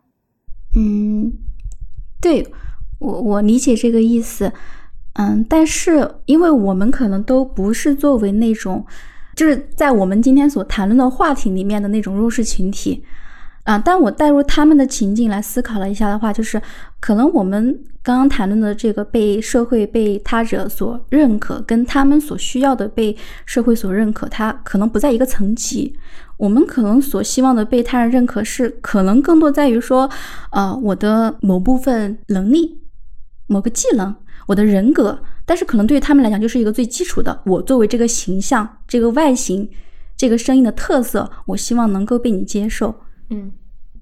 [0.74, 1.30] 嗯，
[2.22, 2.46] 对
[2.98, 4.50] 我我理解这个意思。
[5.14, 8.86] 嗯，但是因为我们可能都不是作为那种。
[9.36, 13.02] 就是在我们今天所谈论的话题里面的那种弱势群体，
[13.64, 16.60] 啊，但我带入他们的情境来思考了一下的话，就是
[16.98, 25.94] 可能我们刚刚谈论的这个被社会被他者所认可，跟他们所需要的被社会所认可，它可能不在一个层级。
[26.38, 30.08] 我们可能所希望的被他人认可，是可能更多在于说，
[30.52, 32.80] 呃，我的某部分能力，
[33.46, 34.14] 某个技能。
[34.46, 37.40] 我的人格，但是可能对于他们来讲就是一个最基础的。
[37.44, 39.68] 我作为这个形象、这个外形、
[40.16, 42.92] 这个声音的特色，我希望能够被你接受。
[43.30, 43.50] 嗯，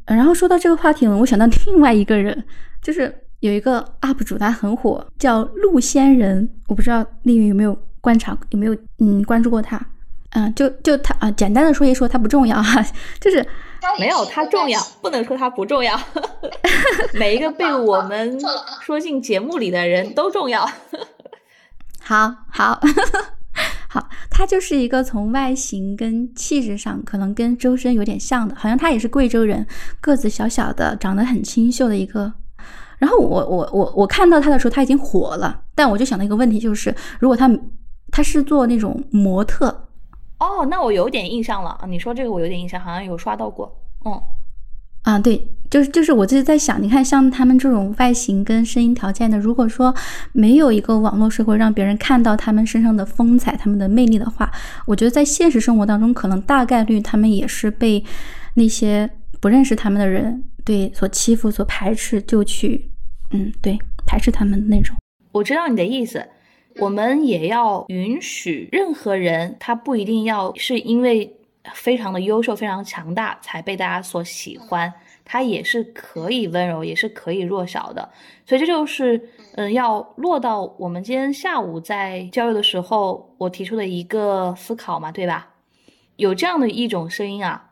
[0.07, 2.45] 然后说到这个话题，我想到另外一个人，
[2.83, 6.49] 就是有一个 UP 主，他很火，叫陆仙人。
[6.67, 9.81] 我不知道丽云有没有观察，有没有嗯关注过他？
[10.31, 12.85] 嗯，就就他啊，简单的说一说，他不重要哈，
[13.21, 13.47] 就是
[13.99, 15.99] 没有他重要，不能说他不重要。
[17.15, 18.39] 每一个被我们
[18.83, 20.69] 说进节目里的人都重要。
[22.01, 22.81] 好好好，
[23.89, 29.67] 好他就是一个从外形跟气质上可能跟周深有点像的，好像他也是贵州人，
[30.01, 32.33] 个子小小的，长得很清秀的一个。
[32.99, 37.49] 然后我我我我看到他的时候，他已经火了，但我就想到一个问题，就是如果他
[38.11, 39.89] 他是做那种模特。
[40.39, 41.81] 哦，那我有点印象了！
[41.89, 43.73] 你说这个我有点印象，好像有刷到过。
[44.05, 44.21] 嗯，
[45.03, 49.95] 啊，对，就是就是我就是在想，你看像他们这种外形跟声音条件的，如果说
[50.33, 54.51] 没有一个网络社会让别人看到他们身上的风采、他们的魅力的话，
[54.87, 58.05] 我觉得在现实生活当中，可能大概率他们也是被
[58.55, 59.09] 那些
[59.41, 62.91] 不认识他们的人对所欺负、所排斥，就去
[63.31, 64.97] 嗯，对排斥他们那种。
[65.33, 66.23] 我知道你的意思。
[66.81, 71.38] 我们也要允许任何人，他不一定要是因为
[71.75, 74.93] 非常的优秀、非常强大才被大家所喜欢，
[75.25, 78.09] 他也是可以温柔，也是可以弱小的。
[78.47, 79.21] 所以这就是，
[79.57, 85.49] 嗯，要落到我们今天下午在交流的时候，我提出的一个思考嘛，对吧？
[86.17, 87.71] 有这样的一种声音啊，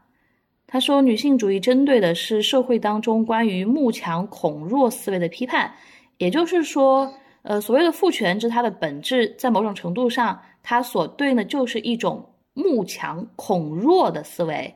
[0.66, 5.72] 他说，女性主义针对的是社会当中关于慕强恐弱思维的批判，
[6.18, 7.12] 也就是说。
[7.48, 14.74] 呃，所谓的父权制，它的本质在某种程度上，它所对应的就是一种慕强恐弱的思维。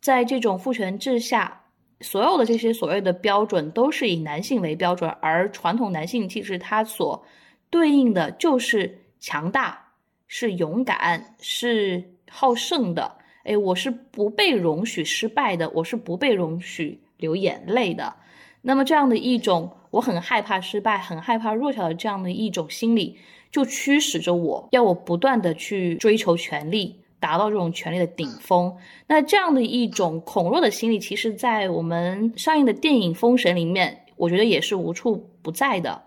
[0.00, 1.60] 在这种父权制下，
[2.00, 7.22] 所有的这些所谓的标准都是以男性为标准，而传统男性气质它所
[7.68, 9.90] 对应的就是强大、
[10.28, 13.18] 是勇敢、是好胜的。
[13.42, 18.14] 哎，我是不被容许失败的，我是不被容许流眼泪的。
[18.60, 23.18] 那么这样的一种我很害怕失败、很害怕弱小的这样的一种心理，
[23.50, 28.76] 就驱使着我要我不断的去追求权力，达到这种权力的顶峰。
[29.06, 36.02] 那这样的一种恐弱的心理，其实在我们上映的电影《封神》里面，我觉得也是无处不在的。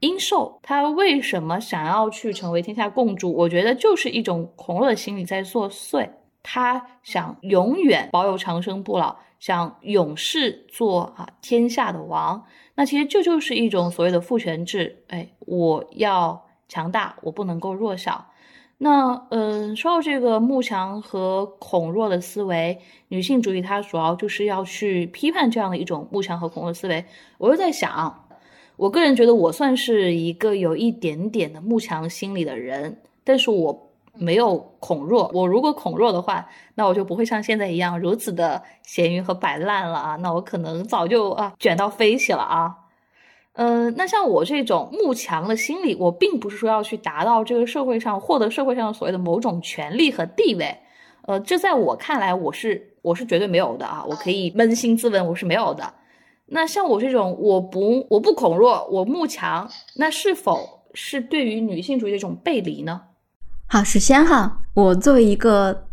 [0.00, 3.32] 殷寿他为什么想要去成为天下共主？
[3.32, 6.08] 我觉得就是一种恐弱的心理在作祟，
[6.42, 9.16] 他想永远保有长生不老。
[9.38, 12.44] 想永世做啊天下的王，
[12.74, 15.04] 那其实这就是一种所谓的父权制。
[15.06, 18.32] 哎，我要强大，我不能够弱小。
[18.78, 27.04] 那嗯，说到这个慕强和恐弱的思维，女性主义它主要就是要去批判这样的一种慕强和恐弱思维。
[27.38, 28.26] 我又在想，
[28.76, 33.84] 我个人觉得我算是一个有一点点的慕强心理的人，但是我。
[34.20, 40.16] 没有恐弱，我如果恐弱的话，那我就不会像现在一样如此的闲云和摆烂了啊！
[40.16, 42.74] 那我可能早就啊卷到飞起了啊！
[43.60, 50.78] 嗯，那像我这种慕强的心理，我并不是说要去达到这个社会上获得社会上所谓的某种权利和地位，
[51.26, 54.04] 呃，这在我看来，我是我是绝对没有的啊！
[54.08, 55.92] 我可以扪心自问，我是没有的。
[56.46, 63.00] 那像我这种，我不我不恐弱，我慕强，那是否是对于女性主义的一种背离呢？
[63.66, 65.87] 好，首先哈，我作为一个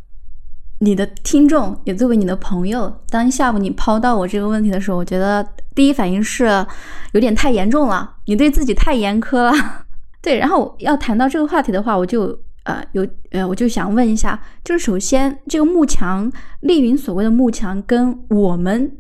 [0.80, 6.66] 你的听众，也作为你的朋友，当下午你抛到我这个问题的时候，我觉得第一反应是
[7.14, 9.54] 有点太严重了，你对自己太严苛了。
[10.22, 18.92] 对，然后要谈到这个话题的话，我就呃，有呃，我就想问一下，就是首先这个幕墙，丽云所谓的幕墙，跟我们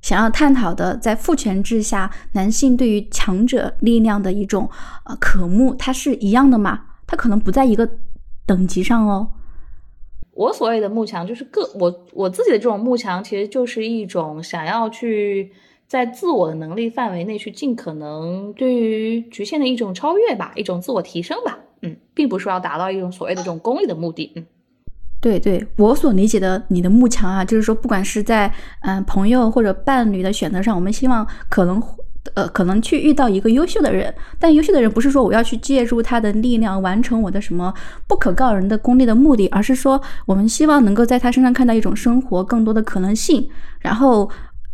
[0.00, 4.70] 想要探讨的在父权制下男性对于强者力量的一种
[5.04, 6.80] 呃渴慕，它是一样的吗？
[7.06, 7.88] 它可能不在一个
[8.46, 9.28] 等级上哦。
[10.34, 15.52] 我所谓的幕墙，就是个我我自己的这种幕墙，其实就是一种想要去
[15.86, 21.58] 在自我的能力范围内去尽可能对于局限的一种超越吧，一种自我提升吧。
[21.82, 24.32] 嗯，并不是要达到一种所谓的这种功利的目的。
[24.36, 24.46] 嗯，
[25.20, 28.52] 对对，我所理解的你的幕墙啊，就是说，不管是在
[28.82, 31.82] 嗯朋友或者伴侣的选择上，我们希望可能
[32.34, 37.72] 呃可能去遇到一个优秀的人，但优秀的人不是说我要去借助他的力量完成我的什么
[38.06, 43.48] 不可告人的功利的目的，而是说我们希望能够在他身上看到一种生活更多的可能性，
[43.80, 44.30] 然后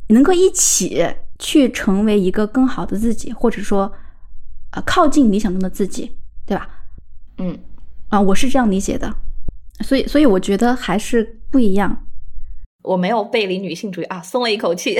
[0.08, 1.06] 能够一起
[1.38, 3.90] 去成为一个更好的自己，或者说
[4.72, 6.12] 呃靠近理想中的自己，
[6.46, 6.68] 对吧？
[7.38, 7.58] 嗯，
[8.08, 9.14] 啊，我是这样理解的，
[9.80, 12.04] 所以，所以我觉得还是不一样。
[12.88, 14.98] 我没有背离女性主义啊，松了一口气。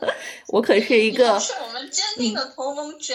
[0.48, 3.14] 我可是一个是我们坚定的同盟者。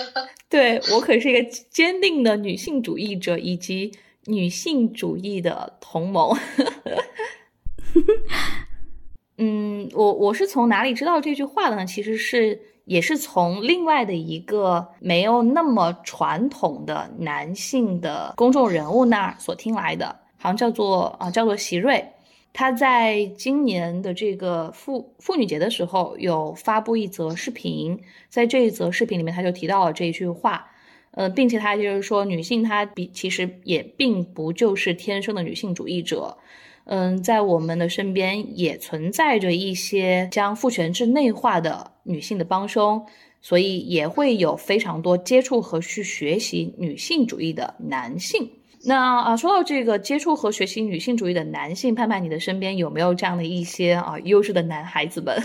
[0.50, 3.92] 对我可是一个坚定的女性主义者，以及
[4.26, 6.36] 女性主义的同盟。
[9.38, 11.86] 嗯，我我是从哪里知道这句话的呢？
[11.86, 12.60] 其实是。
[12.86, 22.08] 也是从另外的一个没有那么传统的男性的公众人物那儿所听来的，好像叫做啊叫做席瑞，
[22.58, 28.00] 他在今年的这个妇妇女节的时候有发布一则视频，
[28.30, 30.66] 在这一则视频里面他就提到了这一句话，
[31.12, 36.38] 呃，并且他就是说女性她比其实也并不就是天生的女性主义者。
[36.86, 43.06] 嗯，在我们的身边也存在着一些将父权制内化的女性的帮凶，
[43.42, 48.50] 所以也会有非常多接触和去学习女性主义的男性。
[48.88, 55.42] 那啊，说到这个接触和学习女性主义的男性，盼盼你的身边有没有这样的一些啊优质的男孩子们？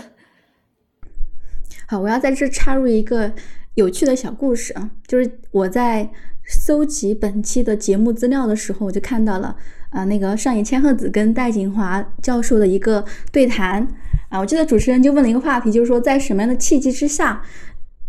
[1.87, 3.33] 好，我要在这插入一个
[3.73, 6.09] 有趣的小故事啊，就是我在
[6.45, 9.55] 搜集本期的节目资料的时候，我就看到了。
[9.91, 13.85] 啊，那个上野千鹤子跟戴锦华教授的一个对谈
[14.29, 17.41] 啊，我记得主持人就问了一个话题，就是说在什么样的契机之下，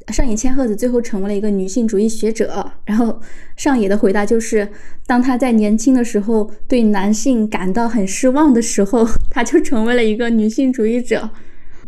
[0.09, 2.73] 上野千鹤子最后成为了一个女性主义学者？
[2.85, 3.21] 然后
[3.57, 4.69] 上野的回答就是，
[5.07, 11.31] 当她在年轻的时候对男性感到很失望的时候， 她就成为了一个女性主义者。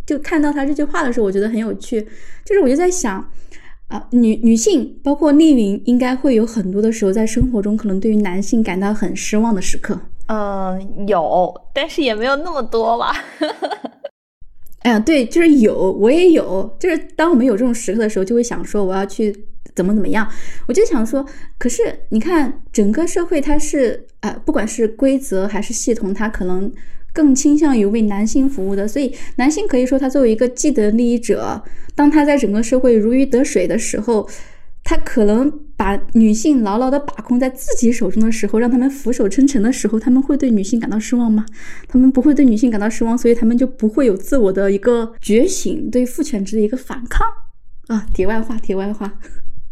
[0.06, 2.00] 就看到他这句话的时候，我觉得很有趣，
[2.44, 3.26] 就是我就在想。
[3.88, 10.00] 啊，女女性包括丽云，应该会有很多的时候在生活中，可能对于男性感到很失望的时刻。
[10.26, 13.12] 嗯，有，但是也没有那么多吧。
[14.84, 16.74] 哎呀，对，就是有，我也有。
[16.78, 19.34] 就是当我们有这种时刻的时候，就会想说我要去
[19.74, 20.26] 怎么怎么样。
[20.68, 21.26] 我就想说，
[21.58, 26.72] 可是你看，整个社会它是啊，不管是规则还是系统，它可能。
[27.14, 31.62] 更倾向于为男性服务的，所以男性可以说他作为一个既得利益者，
[31.94, 34.28] 当他在整个社会如鱼得水的时候，
[34.86, 41.46] 他可能把女性牢牢的把控在自己手中的时候，让他们俯首称臣的时候，他们会对女性感到失望吗？
[41.88, 47.26] 他们不会对女性感到失望，所以他们就不会有自我的一个觉醒，对父权制的一个反抗
[47.86, 48.06] 啊。
[48.12, 49.10] 题外话，题外话。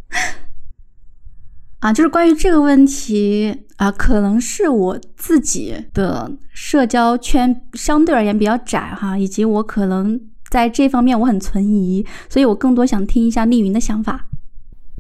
[1.81, 14.29] 啊，就是关于这个问题啊，可能是我自己的社交圈相对而言比较窄哈，以及我可能在这方面我很存疑，所以我更多想听一下丽云的想法。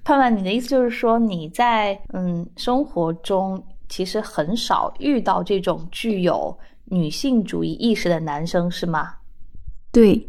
[0.04, 9.16] 盼盼，你的意思就是说你在嗯生活中其实很少遇到这种具有女性主义意识的男生是吗？
[9.92, 10.28] 对，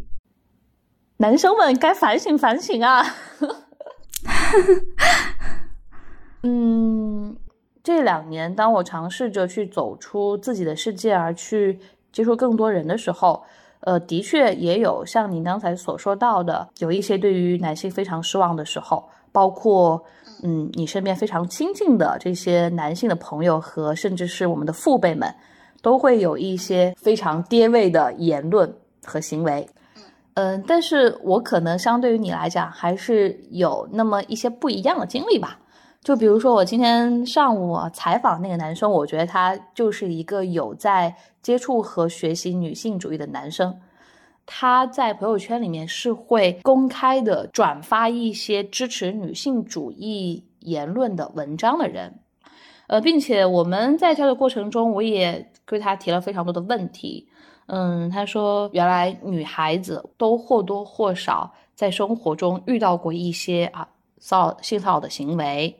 [1.17, 3.03] 男生们该反省反省啊。
[6.43, 7.35] 嗯，
[7.81, 11.79] 这两年，当我尝试着去走出自己的世界，而去
[12.11, 13.43] 接触更多人的时候，
[13.79, 20.01] 呃，的确也有像您刚才所说到的，有一些对于男性非常失望的时候，包括，
[20.43, 25.29] 嗯，你身边非常亲近的这些男性的朋友和甚至是我们的父辈们，
[25.81, 28.73] 都会有一些非常跌位的言论
[29.03, 29.67] 和行为。
[30.35, 35.59] 嗯，但是我可能相对于你来讲，还是有那么一些不一样的经历吧。
[36.01, 43.73] 就比如说，我今天上午采访那个男生，我觉得他就是一个有在接触和学习女性主义的男生。
[44.45, 52.19] 他在朋友圈里面是会公开的转发一些支持女性主义言论的文章的人。
[52.87, 57.27] 呃，并且我们在交流过程中，我也对他提了非常多的问题。
[57.67, 63.87] 嗯，他说，原来女孩子都或多或少在生活中遇到过一些啊。
[64.19, 65.77] 骚扰性骚扰的行为，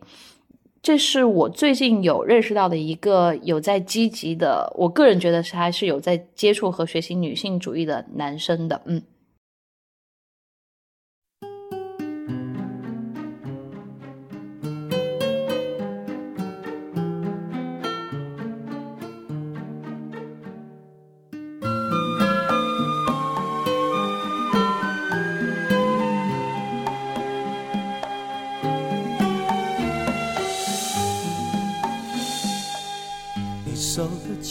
[0.84, 9.02] 这是我最近有认识到的一个有在积极的，我个人觉得是还是有在接触和学习女性主义的男生的，嗯。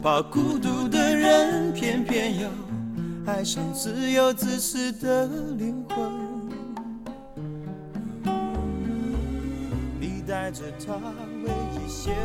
[0.00, 2.48] 怕孤独的人偏偏要
[3.26, 5.26] 爱上自由自私的
[5.58, 5.98] 灵魂。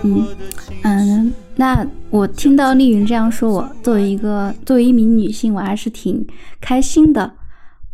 [0.04, 0.36] 嗯
[0.84, 6.28] 嗯，那我听到丽云这样说，我作为一个作为一名女性，我还是挺
[6.62, 7.34] 开心的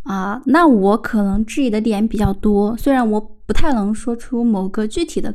[0.02, 0.42] 啊。
[0.44, 5.34] 那我可能质疑的点比较多，虽然我不太能说出某个具体的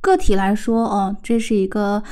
[0.00, 2.02] 个体来说，哦，这是一个。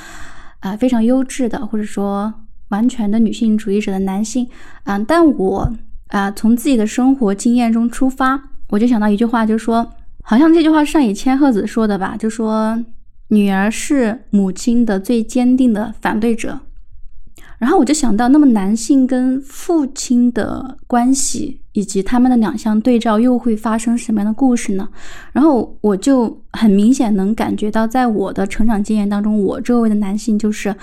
[0.65, 2.33] 啊，非常优质的，或者说
[2.69, 4.49] 完全的女性主义者的男性
[4.85, 5.71] 啊，但我
[6.09, 9.87] 啊，从自己的生活经验中出发，我就想到一句话，就是说，
[10.23, 12.83] 好像这句话上野千鹤子说的吧，就说
[13.29, 16.59] 女儿是母亲的最坚定的反对者。
[17.59, 24.89] 然后我就想到，那么男性跟父亲的关系，以及他们的两相对照，又会发生什么样的故事呢？
[25.33, 30.75] 然后我就很明显能感觉到，在我的成长经验当中，我周围的男性就是，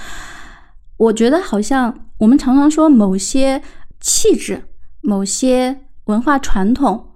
[0.98, 3.62] 我觉得好像我们常常说某些
[4.00, 4.64] 气质、
[5.02, 7.08] 某些文化传统、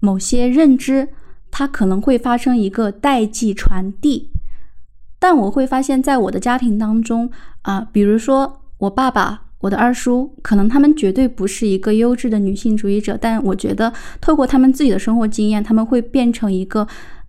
[0.00, 1.08] 某些认知，
[1.52, 4.30] 它可能会发生一个代际传递，
[5.20, 7.30] 但我会发现，在我的家庭当中
[7.62, 8.60] 啊，比如说。
[8.84, 16.86] 我爸爸，我的二叔，可能他们绝对不是一个优质的女性主义者，但我觉得透过他们自己的生活经验，他们会变成一个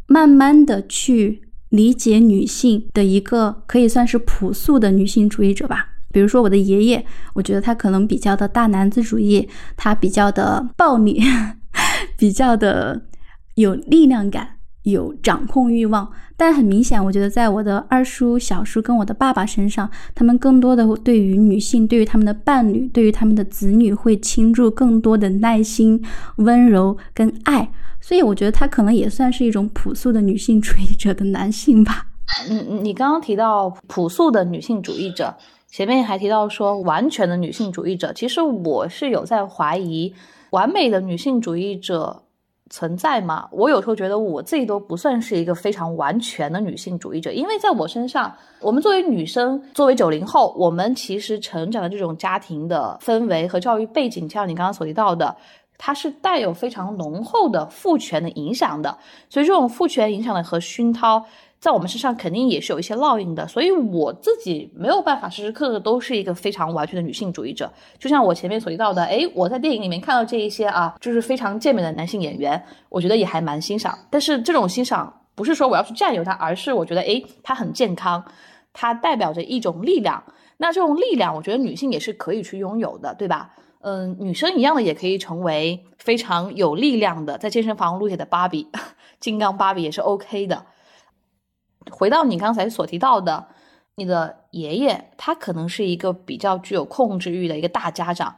[0.08, 5.88] 慢慢的去理解女性的一个可以算是朴素的女性主义者吧。
[6.12, 9.48] 比如说我的爷爷，我觉得他可能比较的大男子主义，
[9.78, 11.22] 他比较的暴力，
[12.18, 13.02] 比较的
[13.56, 14.55] 有力量感。
[14.86, 26.04] 有掌控欲望，但很明显，我觉得在我的二叔、小叔跟我的爸爸身上，他们更多的对于女性、对于他们的伴侣、对于他们的子女，会倾注更多的耐心、
[26.38, 27.72] 温柔跟爱。
[28.00, 32.06] 所以，我觉得他可能也算是一种朴素的女性主义者的男性吧。
[32.48, 35.36] 嗯，你刚刚提到朴素的女性主义者，
[35.68, 40.14] 前面还提到说完全的女性主义者，其实我是有在怀疑
[40.52, 42.22] 完美的女性主义者。
[42.70, 43.48] 存在吗？
[43.52, 55.36] 我有时候觉得我自己都不算是一个非常完全的女性主义者，因为在我身上，我们作为女生，作为九零后，我们其实成长的这种家庭的氛围和教育背景，像你刚刚所提到的，
[55.78, 58.98] 它是带有非常浓厚的父权的影响的，
[59.30, 61.24] 所以这种父权影响的和熏陶。
[61.60, 67.72] 在我们身上肯定也是有一些烙印的，所以我自己没有办法时时刻刻都是一个非常完全的女性主义者。
[67.98, 73.98] 就像我前面所提到的，哎，我在电影里面看到这一些啊，就是非常健美的男性演员，我觉得也还蛮欣赏。
[74.12, 78.24] 但是这种欣赏不是说我要去占有他，而是我觉得，哎，他很健康，
[78.72, 80.24] 他代表着一种力量。
[80.58, 83.50] 那这种力量，我觉得女性也是可以去拥有的，对吧？
[83.82, 88.68] 嗯，女生一样的也可以成为非常有力量的，在健身房撸铁的芭比，
[89.20, 90.66] 金刚芭比也是 OK 的。
[91.92, 93.46] 回到你刚才所提到的，
[93.96, 98.36] 你的爷爷他可能是一个比较具有控制欲的一个大家长，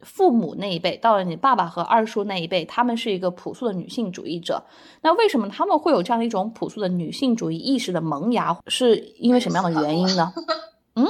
[0.00, 4.62] 父母那一辈到了你爸爸和二叔那一辈，他们是一个朴素的女性主义者。
[5.02, 8.56] 那为什么他们会有这样一种朴素的女性主义意识的萌芽？
[8.66, 10.32] 是因为什么样的原因呢？
[10.94, 11.06] 嗯，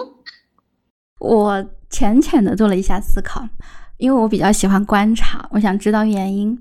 [1.20, 3.42] 我浅浅的做了一下思考，
[3.96, 6.58] 因为我比较喜欢观察，我想知道原因。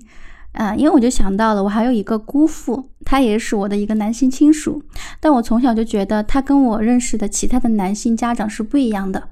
[0.52, 4.82] 啊，因为我就想到了，我还有一个姑父，他也是我的一个男性亲属，
[5.20, 9.28] 但我从小就觉得他跟我认识的其他的男性家长是不一样的。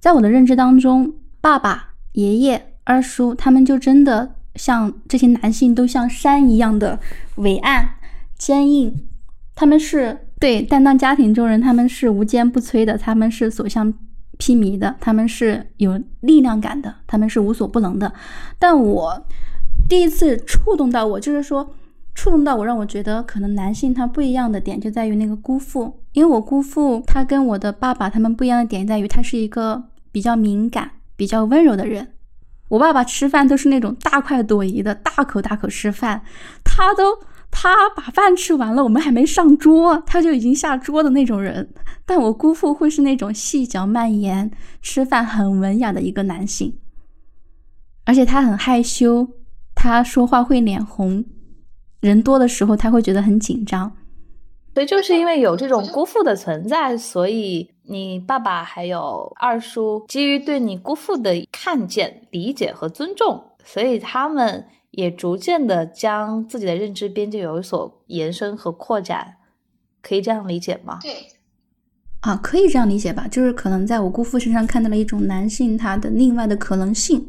[0.00, 6.98] 在我的认知当中，爸爸、爷爷、二叔他们就真的像这些男性，都像山一样的
[7.36, 7.94] 伟岸、
[8.36, 9.08] 坚硬。
[9.54, 13.94] 他们是对担当家庭重任，他们是无坚不摧的，他们是所向
[14.36, 18.12] 披靡的，他们是有力量感的，他们是无所不能的。
[18.58, 19.26] 但我。
[19.90, 21.74] 第一次触动到我，就是说，
[22.14, 29.82] 触动到我，让我觉得可能男性他不一样的点就在于那个姑父，因为我姑父他跟我的爸爸他们不一样的点在于他是一个
[30.12, 32.12] 比较敏感、比较温柔的人。
[32.68, 36.22] 我爸爸吃饭都是那种大快朵颐的，大口大口吃饭，
[36.62, 37.18] 他都
[37.50, 41.68] 他把饭吃完了，我们还没上桌，他就已经下桌的那种人。
[42.06, 46.78] 但我姑父会是那种细嚼慢咽、吃饭很文雅的一个男性，
[48.04, 49.28] 而且他很害羞，
[49.82, 51.24] 他说话会脸红，
[52.00, 53.96] 人多的时候他会觉得很紧张。
[54.74, 69.36] 所以就是因为有这种姑父的存在，所以你爸爸还有二叔基于对你姑父的看见、理解和尊重，所以他们也逐渐的将自己的认知边界有所延伸和扩展，
[70.02, 70.98] 可以这样理解吗？
[71.00, 71.26] 对，
[72.20, 73.26] 啊，可以这样理解吧？
[73.28, 77.26] 就是可能在我姑父身上看到了一种男性他的另外的可能性，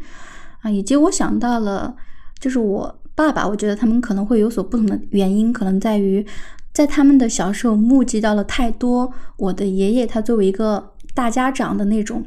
[0.59, 1.95] 啊，以及我想到了，
[2.41, 6.25] 就是我爸爸，我觉得他们可能会有所不同的原因，可能在于。
[6.73, 12.25] 在他们的小时候，目击到了太多我的爷爷他作为一个大家长的那种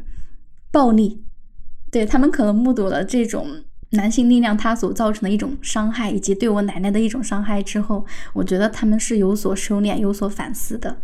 [0.71, 1.25] 暴力，
[1.91, 3.47] 对他们可能目睹了这种
[3.93, 8.05] 男性力量他所造成的一种伤害，以及对我奶奶的一种伤害之后，
[8.35, 10.95] 我觉得他们是有所收敛、有所反思的。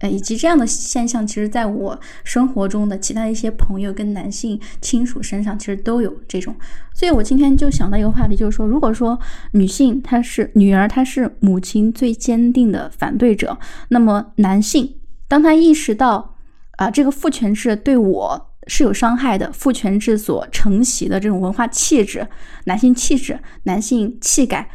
[0.00, 6.54] 呃，以及这样的现象，其实在我生活中的其他一些朋友跟男性亲属身上，其实都有这种。
[6.94, 9.18] 所以我今天就想到一个话题，就是说，如果说
[9.52, 14.96] 女性她是女儿，她是母亲最坚定的反对者，那么男性
[15.28, 16.36] 当他意识到
[16.72, 22.28] 啊，这个父权制对我是有伤害的，父权制所承袭的这种文化气质、
[22.64, 24.68] 男性气质、男性气概，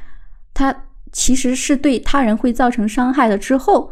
[0.52, 0.76] 它
[1.12, 3.92] 其实是对他人会造成伤害的之后。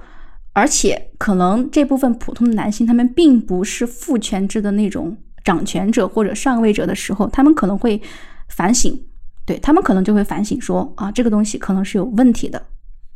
[0.54, 8.02] 而且，可能这部分普通的男性，他们并不是父权制的那种掌权者或者上位者的时候，他们可能会
[8.50, 9.00] 反省，
[9.45, 12.62] 对他们可能就会反省说啊，这个东西可能是有问题的。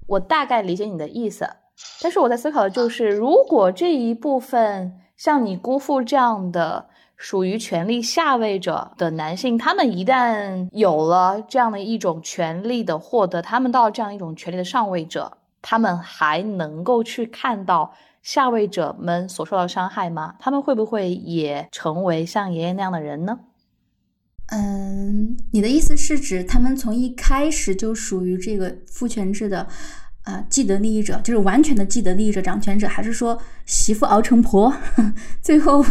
[0.08, 1.50] 我大概理解你的意思，
[2.02, 6.86] 但是我在思考的就是，如果这一部分像你姑父这样的
[7.18, 15.40] 属于权力下位者的男性，他们一旦有了这样的一种权利的获得，他们到这样一种权利的上位者。
[15.64, 20.36] 他们还能够去看到下位者们所受到伤害吗？
[20.38, 23.40] 他们会不会也成为像爷爷那样的人呢？
[24.52, 29.66] 嗯，你的意思是指他们从一开始就属于这个父权制的
[30.24, 34.74] 啊既得利益者，就是完全的既得利益者、掌权者，还是说媳妇熬成婆，
[35.42, 35.84] 最后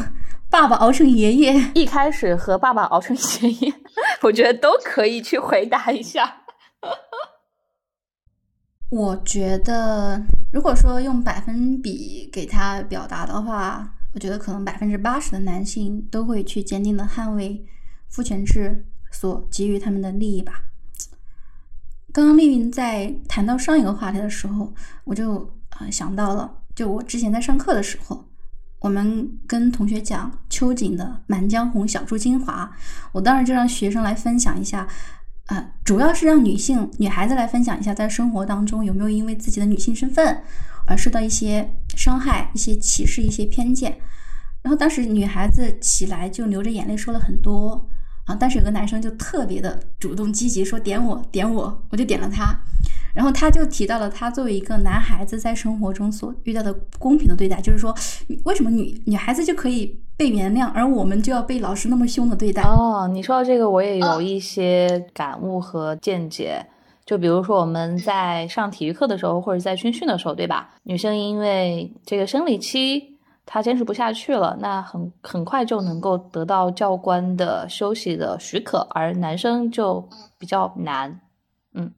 [0.50, 1.70] 爸爸熬成爷爷？
[1.74, 3.74] 一开始和爸爸熬成 爷爷，
[4.20, 6.41] 我觉得都可以去回答一下。
[8.92, 10.22] 我觉得，
[10.52, 17.64] 如果说用百分比给他表达的话，我觉得可能百分之八十的男性都会去坚定的捍卫
[18.10, 20.64] 父权制所给予他们的利益吧。
[22.12, 24.74] 刚刚丽云在谈到上一个话题的时候，
[25.04, 28.22] 我就啊想到了，就我之前在上课的时候，
[28.80, 32.70] 我们跟同学讲秋瑾的《满江红·小猪精华》，
[33.12, 34.86] 我当时就让学生来分享一下。
[35.46, 40.40] 啊，主要是让女性、女孩子来分享一下，在生活当中有没有因为自己的女性身份
[40.86, 43.98] 而受到一些伤害、一些歧视、一些偏见。
[44.62, 47.88] 然后当时女孩子起来就流着眼泪说了很多
[48.24, 52.56] 啊，但是有个男生就特别的主动积极，说点我点我，我就点了他。
[53.12, 57.94] 然后他就提到了他作为一个男孩子在生活中所遇到的不公平的对待，就是说
[58.44, 60.00] 为什么女女孩子就可以。
[60.16, 62.62] 被原谅，而我们就要被老师那么凶的对待。
[62.62, 66.64] 哦，你说到这个，我也有一些感悟和见解。
[67.04, 70.70] 就比如说我们在上体育课的时候，或者在军训的时候，对吧？
[70.84, 80.08] 女生因为这个生理期，她坚持不下去了，那很很快就能够得到教官的休息的许可，而男生就
[80.38, 81.20] 比较难。
[81.74, 81.92] 嗯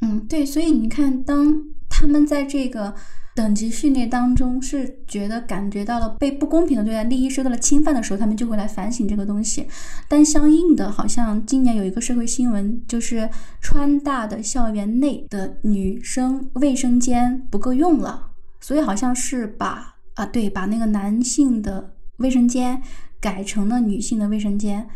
[0.00, 2.94] 嗯，对，所以你看，当他们在这个。
[3.38, 9.68] 等级序列当中是觉得感觉到了被不公平的对待，利益受到了侵犯的时候，他们就会来反省这个东西。
[10.08, 13.30] 但相应的，好像今年有一个社会新闻，就是
[13.60, 22.82] 川大的校园内的女生卫生间不够用了，所以好像是把啊对，把那个男性的卫生间
[23.20, 24.88] 改成了女性的卫生间。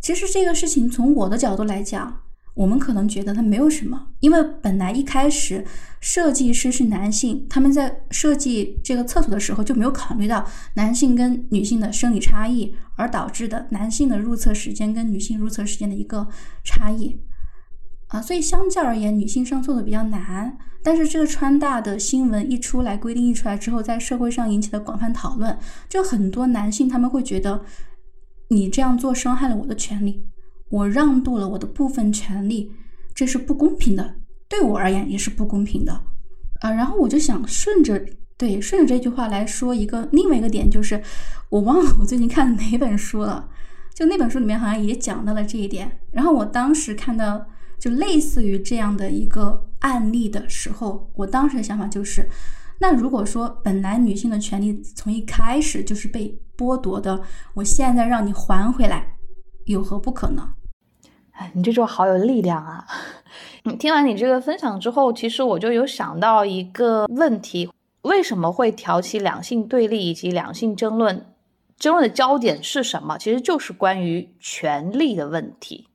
[0.00, 2.22] 其实这个事情从我的角度来讲。
[2.54, 5.64] 我们可能觉得它没有什么，因为本来一开始
[6.00, 10.44] 设计师是男性，他们在设计这个厕所的时候就没有考虑到
[10.74, 16.28] 男性跟女性的生理差异，而导致的男性的入厕时间跟女性入厕时间的一个
[16.64, 17.20] 差异
[18.08, 20.58] 啊，所以相较而言，女性上厕所比较难。
[20.82, 25.56] 但是这个川大的新闻一出来，规定一出来之后，在社会上引起了广泛讨论，
[25.88, 27.62] 就很多男性他们会觉得
[28.48, 30.26] 你这样做伤害了我的权利。
[30.70, 32.72] 我让渡了我的部分权利，
[33.14, 34.14] 这是不公平的
[34.48, 35.92] 对我而言也是不公平的
[36.60, 36.70] 啊。
[36.70, 38.02] 然后我就想顺着
[38.38, 41.02] 对顺着这句话来说一个另外一个点，就是
[41.50, 43.48] 我忘了我最近看哪本书了，
[43.94, 46.00] 就那本书里面好像也讲到了这一点。
[46.12, 47.46] 然后我当时看到
[47.78, 52.28] 就类似于这样的一个案例的时候，我当时的想法就是。
[52.82, 57.20] 那如果说本来女性的权利从一开始就是被剥夺的，
[57.52, 59.18] 我现在让你还回来，
[59.66, 60.54] 有何不可呢？
[61.40, 62.86] 哎，你这句话好有力量啊！
[63.64, 67.70] 你听完你这个分享之后，其实我就有想到一个问题：
[68.02, 71.24] 为什么会挑起两性对立以及两性争论？
[71.78, 73.16] 争论的焦点是什么？
[73.16, 75.88] 其实就是关于权力的问题。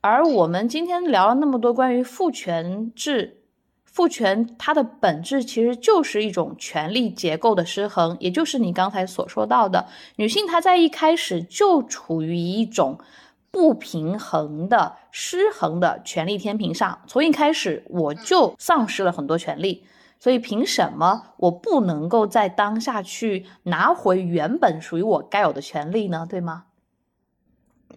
[0.00, 3.36] 而我们今天聊了那么多关于父权制。
[3.84, 12.98] 父权它的本质其实就是一种权力结构的失衡，也就是你刚才所说到的，女性她在一开始就处于一种
[13.50, 19.84] 不平衡的失衡的权力天平上，从一开始我就丧失了很多权利，
[20.18, 26.26] 所以凭什么我不能够在当下去拿回原本属于我该有的权利呢？
[26.28, 26.64] 对吗？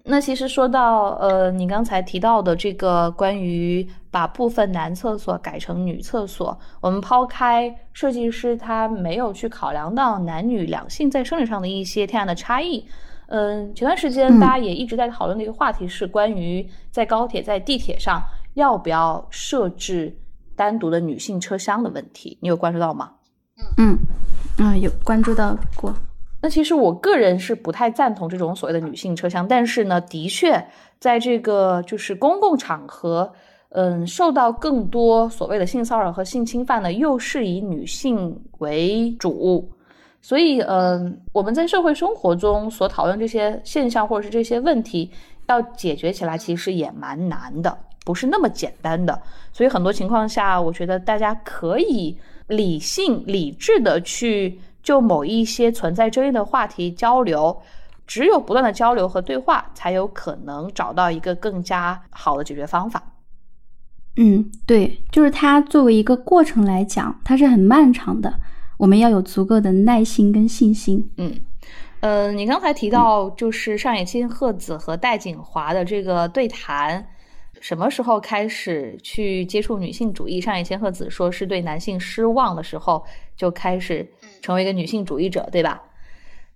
[0.05, 12.85] 那其实说到，呃，你刚才提到的这个关于把部分男厕所改成女厕所，我们抛开设计师他没有去考量到男女两性在生理上的一些天然的差异，
[13.33, 18.21] 嗯，前段时间大家也一直在讨论的一个话题是关于在高铁、在地铁上
[18.53, 20.15] 要不要设置
[20.55, 23.09] 单独的女性车厢的问题，你有关注到吗？
[23.79, 23.97] 嗯
[24.59, 25.91] 嗯，啊，有关注到过。
[26.43, 30.63] 那其实我个人是不太赞同这种所谓的女性车厢，但是呢，的确
[30.99, 33.33] 在这个就是公共场合，
[33.69, 39.71] 嗯，受到更多所谓的性骚扰和性侵犯呢，又是以女性为主，
[40.23, 45.11] 所以，嗯，我们在社会生活中所讨论这些现象或者是这些问题，
[45.45, 49.21] 要解决起来其实也蛮难的，不是那么简单的。
[49.51, 52.17] 所以很多情况下，我觉得大家可以
[52.47, 54.59] 理性、理智的去。
[54.83, 57.57] 就某一些存在争议的话题交流，
[58.05, 63.01] 只有不断的交流和对话，才有可能找到一个更加好的解决方法。
[64.17, 68.37] 嗯，对，就是它作为一个过程来讲，它是很漫长的，
[68.83, 71.09] 我们要有足够的耐心跟信心。
[71.15, 71.33] 嗯，
[72.01, 77.07] 呃，你刚才提到就是上野千鹤子和戴锦华的这个对谈。
[77.61, 80.41] 什么时候开始去接触女性主义？
[80.41, 83.01] 上野千鹤子说是对男性失望的时候
[83.37, 84.05] 就开始
[84.41, 85.81] 成为一个女性主义者，对吧？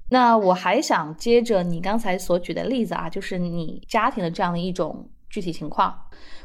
[0.09, 5.97] 那我还想接着你刚才所举的例子啊，就是你家庭的这样的一种具体情况，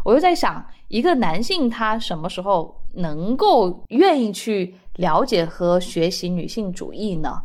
[0.05, 7.41] 我又在想，一个男性他什么时候能够愿意去了解和学习女性主义呢？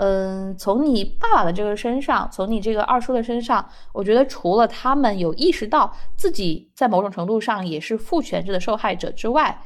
[0.00, 9.60] 嗯，从你爸爸的这个身上，从你这个二叔的身上，我觉得除了他们有意识到自己在某种程度上也是父权制的受害者之外，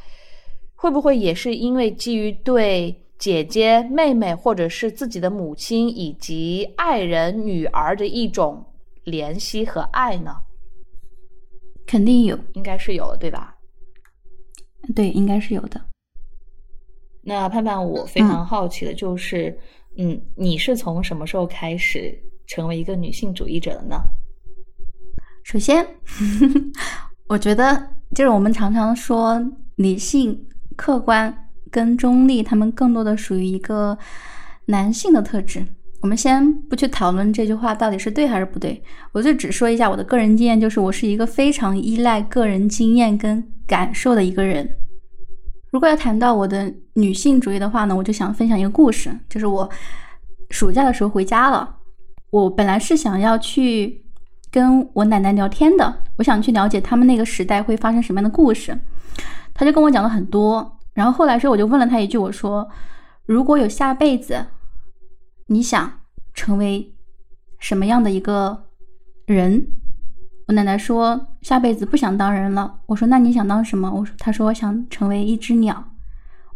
[0.75, 8.65] 会不会也是因为基于对姐姐、妹妹或者是自己的母亲以及爱人、女儿的一种
[9.05, 10.35] 怜惜和爱呢？
[11.87, 13.55] 肯定有，应该是有的，对吧？
[14.97, 15.79] 对，应该是有的。
[17.23, 19.57] 那盼盼，我非常好奇的就是。
[19.99, 24.01] 嗯，你是从什么时候开始成为一个女性主义者的呢？
[25.45, 25.87] 首先，
[27.29, 29.39] 我觉得就是我们常常说
[29.77, 33.99] 理性、客观跟中立，他们更多的属于一个
[34.65, 35.63] 男性的特质。
[36.01, 44.67] 我们先不去讨论这句话到底是对还是不对，我就只说一下我的个人经验，就是我是一个非常依赖个人经验跟感受的一个人。
[45.73, 49.69] 如果要谈到我的女性主义的话呢，我就想分享一个故事，就是我
[50.51, 51.79] 暑假的时候回家了。
[52.31, 54.05] 我本来是想要去
[54.51, 58.79] 跟我奶奶聊天的，我想去了解他们那个时代会发生什么样的故事。
[59.55, 62.69] 他就跟我讲了很多，然后后来时候我就问了他一句，我说
[63.25, 64.45] ：“如果有下辈子，
[65.47, 66.01] 你想
[66.35, 66.95] 成为
[67.59, 68.67] 什么样的一个
[69.25, 69.67] 人？”
[70.49, 72.81] 我奶奶说下辈子不想当人了。
[72.87, 73.91] 我说那你想当什么？
[73.91, 75.85] 我说她说我想成为一只鸟。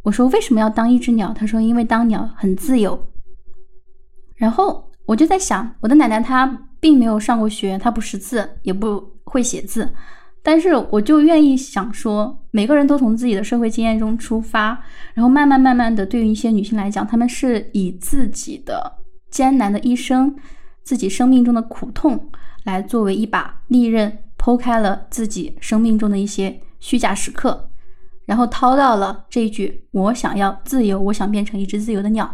[0.02, 1.32] 我说为什么要当一只鸟？
[1.32, 2.98] 她说因为当鸟很自由。
[4.36, 6.46] 然后我就在想，我的奶奶她
[6.78, 9.88] 并没有上过学，她不识字，也不会写字，
[10.42, 14.78] 但是我就愿意想说，每个人都从自己的社会经验中出发，
[15.14, 18.98] 然后慢慢慢慢的，对于一些女性来讲，她们是以自己的
[19.30, 20.36] 艰难的一生，
[20.82, 22.30] 自己生命中的苦痛。
[22.66, 27.70] 来作为一把利刃，剖开了自己生命中的一些虚假时刻，
[28.26, 32.24] 然后掏到了这一句：“我想要自由，我想变成一只自由的鸟。”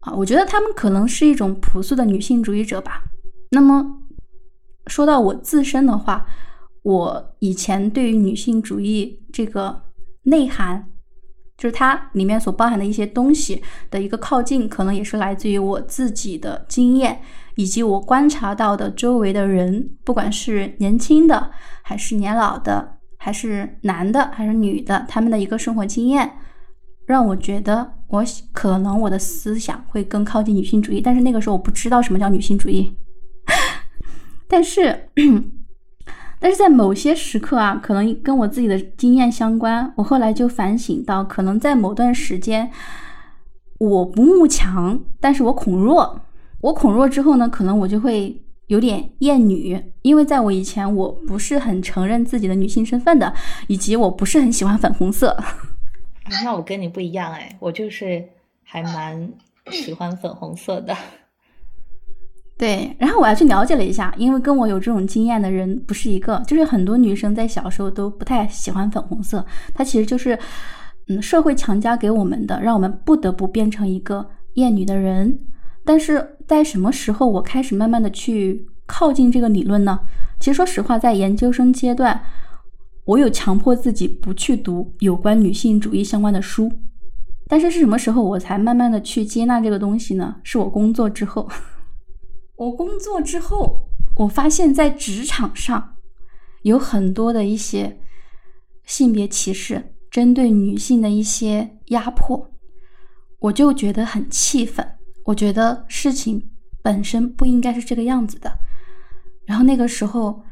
[0.00, 3.02] 啊，我觉得他们可能是一种朴素的女性主义者吧。
[3.50, 4.00] 那么
[4.86, 6.26] 说到我自身的话，
[6.82, 9.82] 我以前对于女性主义这个
[10.22, 10.88] 内涵，
[11.58, 17.20] 就是它里面所包含的一些东西的一个靠近，可能也是来自于我自己的经验，
[17.56, 21.50] 以及我观察到的周围的人，不管是年轻的
[21.82, 26.30] 还是年老的，还是男的还是女的，他们的一个生活经验，
[27.06, 31.00] 让我觉得我可能我的思想会更靠近女性主义。
[31.00, 32.94] 但是那个时候我不知道什么叫女性主义，
[34.48, 35.08] 但是。
[36.42, 39.92] 但是在某些时刻啊，可能跟我自己的经验相关。
[39.94, 42.70] 我后来就反省到，可能在某段时间，
[43.78, 46.18] 我不慕强，但是我恐弱。
[46.60, 53.32] 我恐弱之后呢，可能我就会有点厌女，因为在我以前，我不是很承认自己的女性身份的，
[53.66, 55.36] 以及我不是很喜欢粉红色。
[56.44, 58.24] 那我跟你不一样哎，我就是
[58.62, 59.32] 还蛮
[59.70, 60.96] 喜欢粉红色的。
[62.56, 69.44] 对，然后我还去了解了一下，因为跟我有这种经验的人不是一个，就是很多女生在小时候都不太喜欢粉红色，
[69.74, 70.38] 它其实就是，
[71.08, 75.38] 嗯，社会强加给我们的，让我们不得不变成一个厌女的人。
[75.84, 80.00] 但是在什么时候我开始慢慢的去靠近这个理论呢？
[80.38, 82.22] 其实说实话，在研究生阶段，
[83.04, 86.70] 我有强迫自己不去读有关女性主义相关的书，
[87.48, 90.36] 但是是什么时候我才慢慢的去接纳这个东西呢？
[90.42, 91.48] 是我工作之后。
[92.56, 95.96] 我工作之后，我发现，在职场上
[96.62, 97.98] 有很多的一些
[98.84, 102.50] 性别歧视，针对女性的一些压迫，
[103.38, 104.86] 我就觉得很气愤。
[105.30, 106.42] 我觉得事情
[106.82, 108.50] 本身不应该是这个样子的。
[109.46, 110.42] 然后那个时候，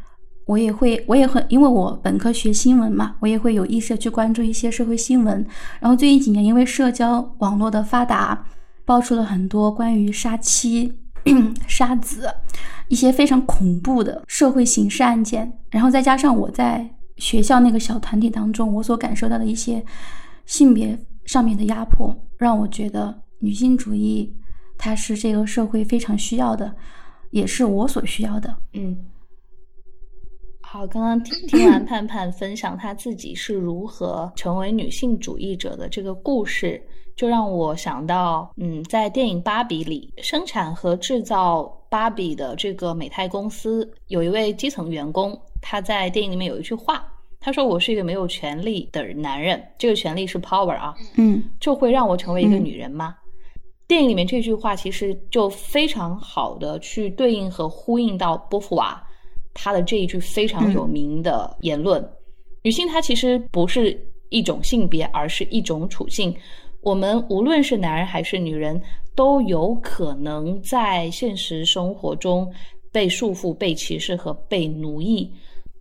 [0.47, 5.45] 我也会，我也很，因为我本科学新闻嘛，我也会有意识去关注一些社会新闻。
[5.81, 8.47] 然后最近几年，因为社交网络的发达，
[8.85, 10.97] 爆出了很多关于杀妻。
[11.67, 12.33] 杀子，
[12.87, 19.85] 一些非常恐怖的社会刑事案件，然后再加上我在学校那个小团体当中，我所感受到的一些
[20.47, 24.33] 性别上面的压迫，让我觉得女性主义
[24.79, 26.75] 它是这个社会非常需要的，
[27.31, 28.57] 也是我所需要的。
[28.73, 28.97] 嗯，
[30.63, 36.83] 好，刚刚听听完盼盼分享她自己是如何成为女性主义者的这个故事。
[37.17, 47.05] 就让我想到，嗯，在电影《芭比》里，生产和制造芭比的这个美泰公司有一位基层员工，他在电影里面有一句话，
[47.41, 53.17] 他说：“我是一个没有权利的男人，这个权利是 power 啊，嗯，就会让我成为一个女人吗？”
[53.89, 59.03] 电影里面这句话其实就非常好的去对应和呼应到波伏娃
[59.55, 62.07] 他的这一句非常有名的言论：
[62.63, 66.37] 女性她其实不是一种性别，而是一种处境。
[66.83, 68.81] 我们无论是男人还是女人，
[69.17, 72.49] 都有可能在现实生活中
[72.93, 75.33] 被束缚、被歧视和被奴役。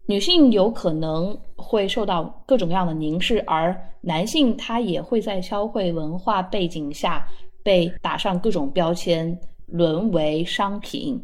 [0.08, 7.28] 女性有可能会受到各种各样的凝视，而男性他也会在消费文化背景下
[7.68, 11.22] 被打上各种标签，沦为商品。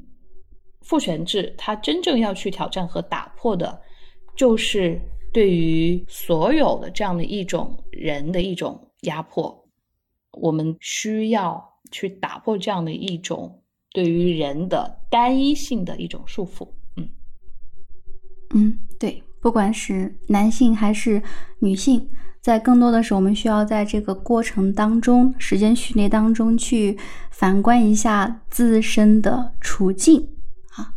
[0.81, 3.81] 父权制，它真正要去挑战和打破的，
[4.35, 4.99] 就是
[5.31, 9.57] 对于所有的这样的一种人的一种压迫。
[10.33, 13.63] 我们需要去打破这样的一种
[13.93, 16.67] 对于人的单一性的一种束缚。
[16.97, 17.07] 嗯
[18.53, 21.23] 嗯，对，不管是男性还是
[21.59, 22.05] 女性，
[22.43, 26.97] 在更多的时候，我们需要在这个过程当中、时间序列当中去
[27.31, 30.27] 反观一下自身的处境
[30.75, 30.93] 啊。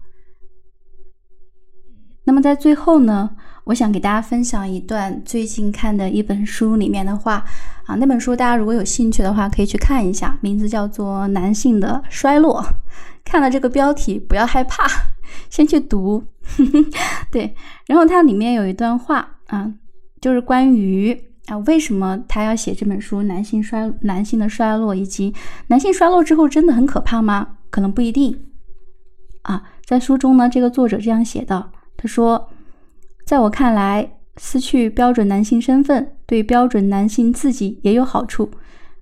[2.24, 3.30] 那么在最后呢？
[3.66, 7.44] 我想给大家分享一段最近看的一本书里面的话
[7.84, 12.62] 啊，那本书大家如果有兴趣的话，可以去看一下，名字叫做《男性的衰落》。
[13.24, 14.86] 看了这个标题，不要害怕，
[15.50, 16.24] 先去读。
[17.30, 17.54] 对，
[17.86, 19.72] 然后它里面有一段话啊，
[20.20, 25.32] 就是关于啊，为什么他要写这本书《男性衰男性的衰落》，以及
[25.68, 27.56] 男性衰落之后真的很可怕吗？
[27.70, 28.38] 可能不一定
[29.42, 29.62] 啊。
[29.84, 32.48] 在书中呢，这个作者这样写道，他说。
[33.24, 38.48] 在我看来，失去标准男性身份对标准男性自己也有好处。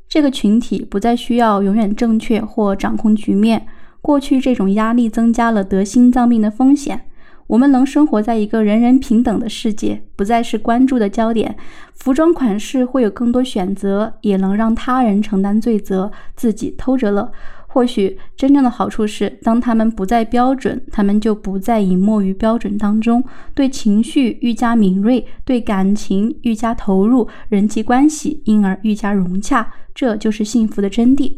[0.09, 3.67] 这个群体不再需要永远正确或掌控局面。
[4.01, 7.05] 过去这种压力增加了得心脏病的风险。
[7.47, 11.57] 我们能生活在一个人人平等的世界，不再是关注的焦点。
[11.93, 17.31] 服装款式会有更多选择，也能让他人承担罪责，自己偷着乐。
[17.67, 29.73] 或许真正的好处是，当他们不再标准，他们就不再隐没于标准当中，对情绪愈加敏锐，对感情愈加投入，人际关系因而愈加融洽。
[29.93, 31.37] 这就是幸福的真谛。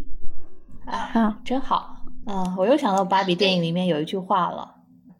[0.84, 2.04] 啊，真好！
[2.26, 4.75] 啊，我又想到芭比电影里面有一句话了，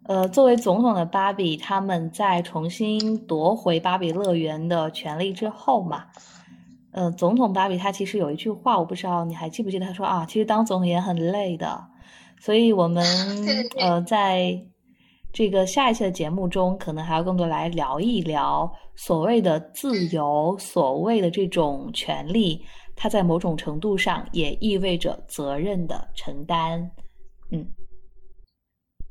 [0.09, 6.05] 呃，作为总统的芭比，他们在重新夺回芭比乐园的权利之后嘛，
[6.93, 11.85] 呃，总统芭比他其实有一句话，我不知道你还记不记得，他说啊，其实当总统也很累的，
[12.39, 13.05] 所以我们
[13.81, 14.57] 呃在
[15.33, 26.89] 这个下一期的节目中，可能还要更多来聊一聊所谓的自由，所谓的这种权利，它在某种程度上也意味着责任的承担，
[27.51, 27.67] 嗯，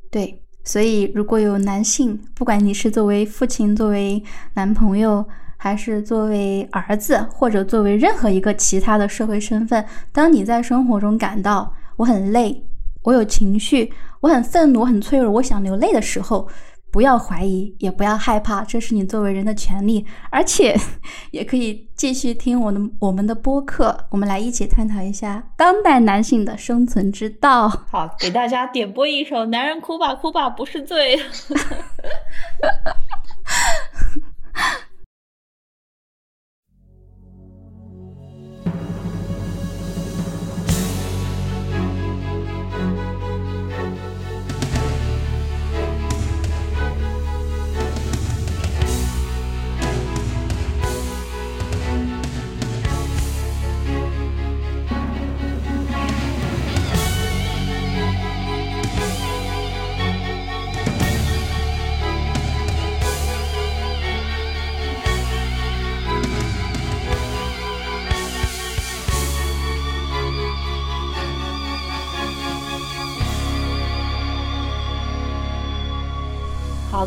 [0.10, 0.45] 对。
[0.66, 4.22] 所以，如果有男性，不管你是作为父亲、作为
[4.56, 5.24] 男朋友，
[5.56, 12.66] 还是作为儿子，或者作为任何一个其他的社会身份，当你在生活中感到我很累，
[13.04, 16.48] 我有情绪，我很愤怒，很脆弱，我想流泪的时候。
[16.96, 20.74] 不要怀疑，也不要害怕，这是你作为人的权利，而且
[21.32, 27.68] 也可以继续听我的我们的播客，我们来一起探讨一下当代男性的生存之道。
[27.68, 31.18] 好，给大家点播一首《男人哭吧哭吧不是罪》。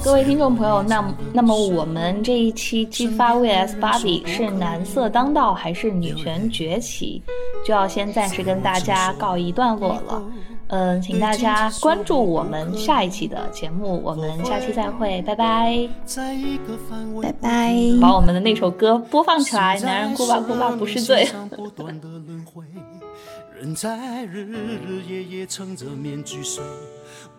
[0.09, 4.48] 各位听众朋友，那那么我们这一期激发 VS 芭比是。
[4.48, 7.22] 男色当道还是女权崛起，
[7.62, 10.22] 就要先暂时跟大家告一段落了。
[10.68, 15.86] 嗯，请大家关注我们下一期的节目，我们下期再会，拜拜，
[17.20, 17.74] 拜拜。
[18.00, 21.28] 把我们的那首歌播放起来，男人哭吧哭吧不是罪。
[23.61, 26.64] 人在日日夜夜撑着面具睡，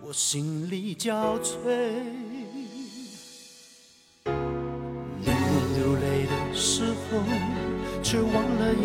[0.05, 2.37] 我心里憔悴。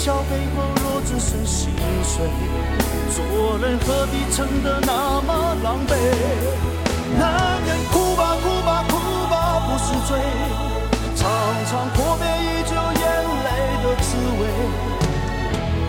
[0.00, 1.68] 笑背后若只剩心
[2.02, 2.24] 碎，
[3.12, 3.20] 做
[3.60, 5.92] 人何必撑得那么狼狈？
[7.18, 8.96] 男人哭吧，哭吧，哭
[9.28, 10.16] 吧，不是罪。
[11.14, 11.28] 尝
[11.70, 13.04] 尝阔别已久眼
[13.44, 13.48] 泪
[13.84, 14.42] 的滋味。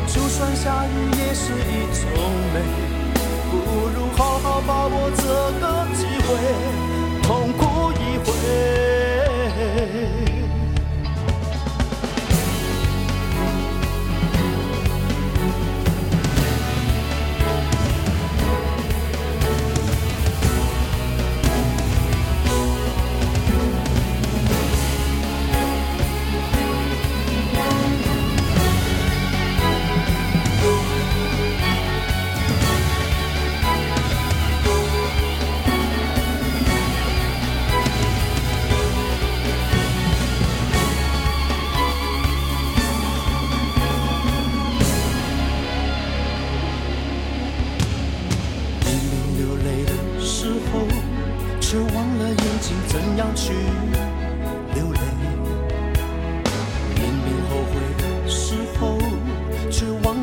[0.08, 2.04] 就算下雨也是一种
[2.54, 2.56] 美。
[3.50, 3.56] 不
[3.96, 5.24] 如好好把握这
[5.62, 5.64] 个
[5.96, 6.30] 机会，
[7.24, 8.30] 痛哭一回。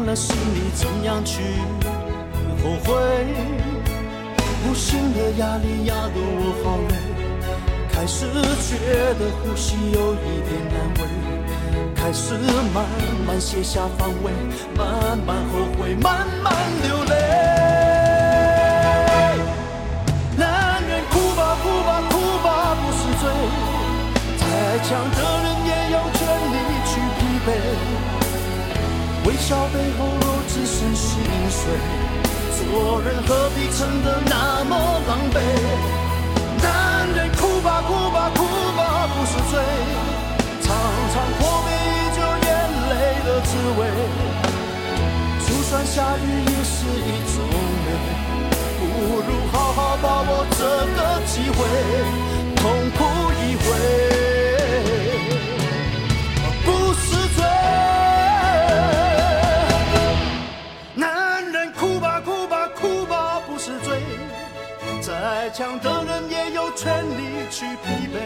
[0.09, 1.43] 了心里怎样去
[2.63, 2.95] 后悔？
[4.65, 6.95] 无形的压力压得我好累，
[7.93, 8.79] 开始觉
[9.19, 11.01] 得呼吸有一点难为，
[11.95, 12.33] 开始
[12.73, 12.87] 慢
[13.27, 14.33] 慢卸下防卫，
[14.75, 17.58] 慢慢后悔，慢慢流泪。
[29.49, 31.73] 笑背后若只剩心碎，
[32.53, 35.41] 做人何必撑得那么狼狈？
[36.63, 38.45] 男人哭吧哭吧哭
[38.77, 39.59] 吧不是罪，
[40.61, 40.77] 常
[41.15, 41.79] 常破灭。
[43.41, 43.87] 滋味。
[45.47, 47.41] 就算下雨也是一种
[47.87, 47.89] 美，
[48.79, 48.83] 不
[49.17, 50.59] 如好好把握这
[50.93, 51.59] 个机会，
[52.57, 52.99] 痛哭
[53.33, 53.65] 一回，
[65.49, 68.21] 再强的人也有权利去疲惫。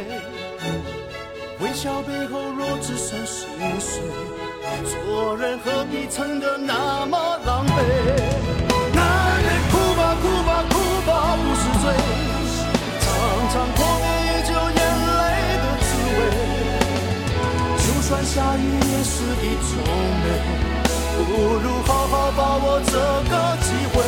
[1.61, 3.47] 微笑背后若只剩心
[3.79, 4.03] 碎，
[4.91, 7.17] 做人何必撑得那么
[7.47, 7.71] 狼狈？
[8.93, 10.75] 男人哭吧哭吧哭
[11.07, 11.95] 吧不是罪，
[12.99, 13.07] 常
[13.53, 15.15] 常破灭也就眼泪
[15.63, 15.87] 的滋
[16.19, 16.19] 味。
[17.79, 19.71] 就算下雨也是一种
[20.25, 20.27] 美，
[21.23, 22.91] 不如好好把握这
[23.31, 24.03] 个机会，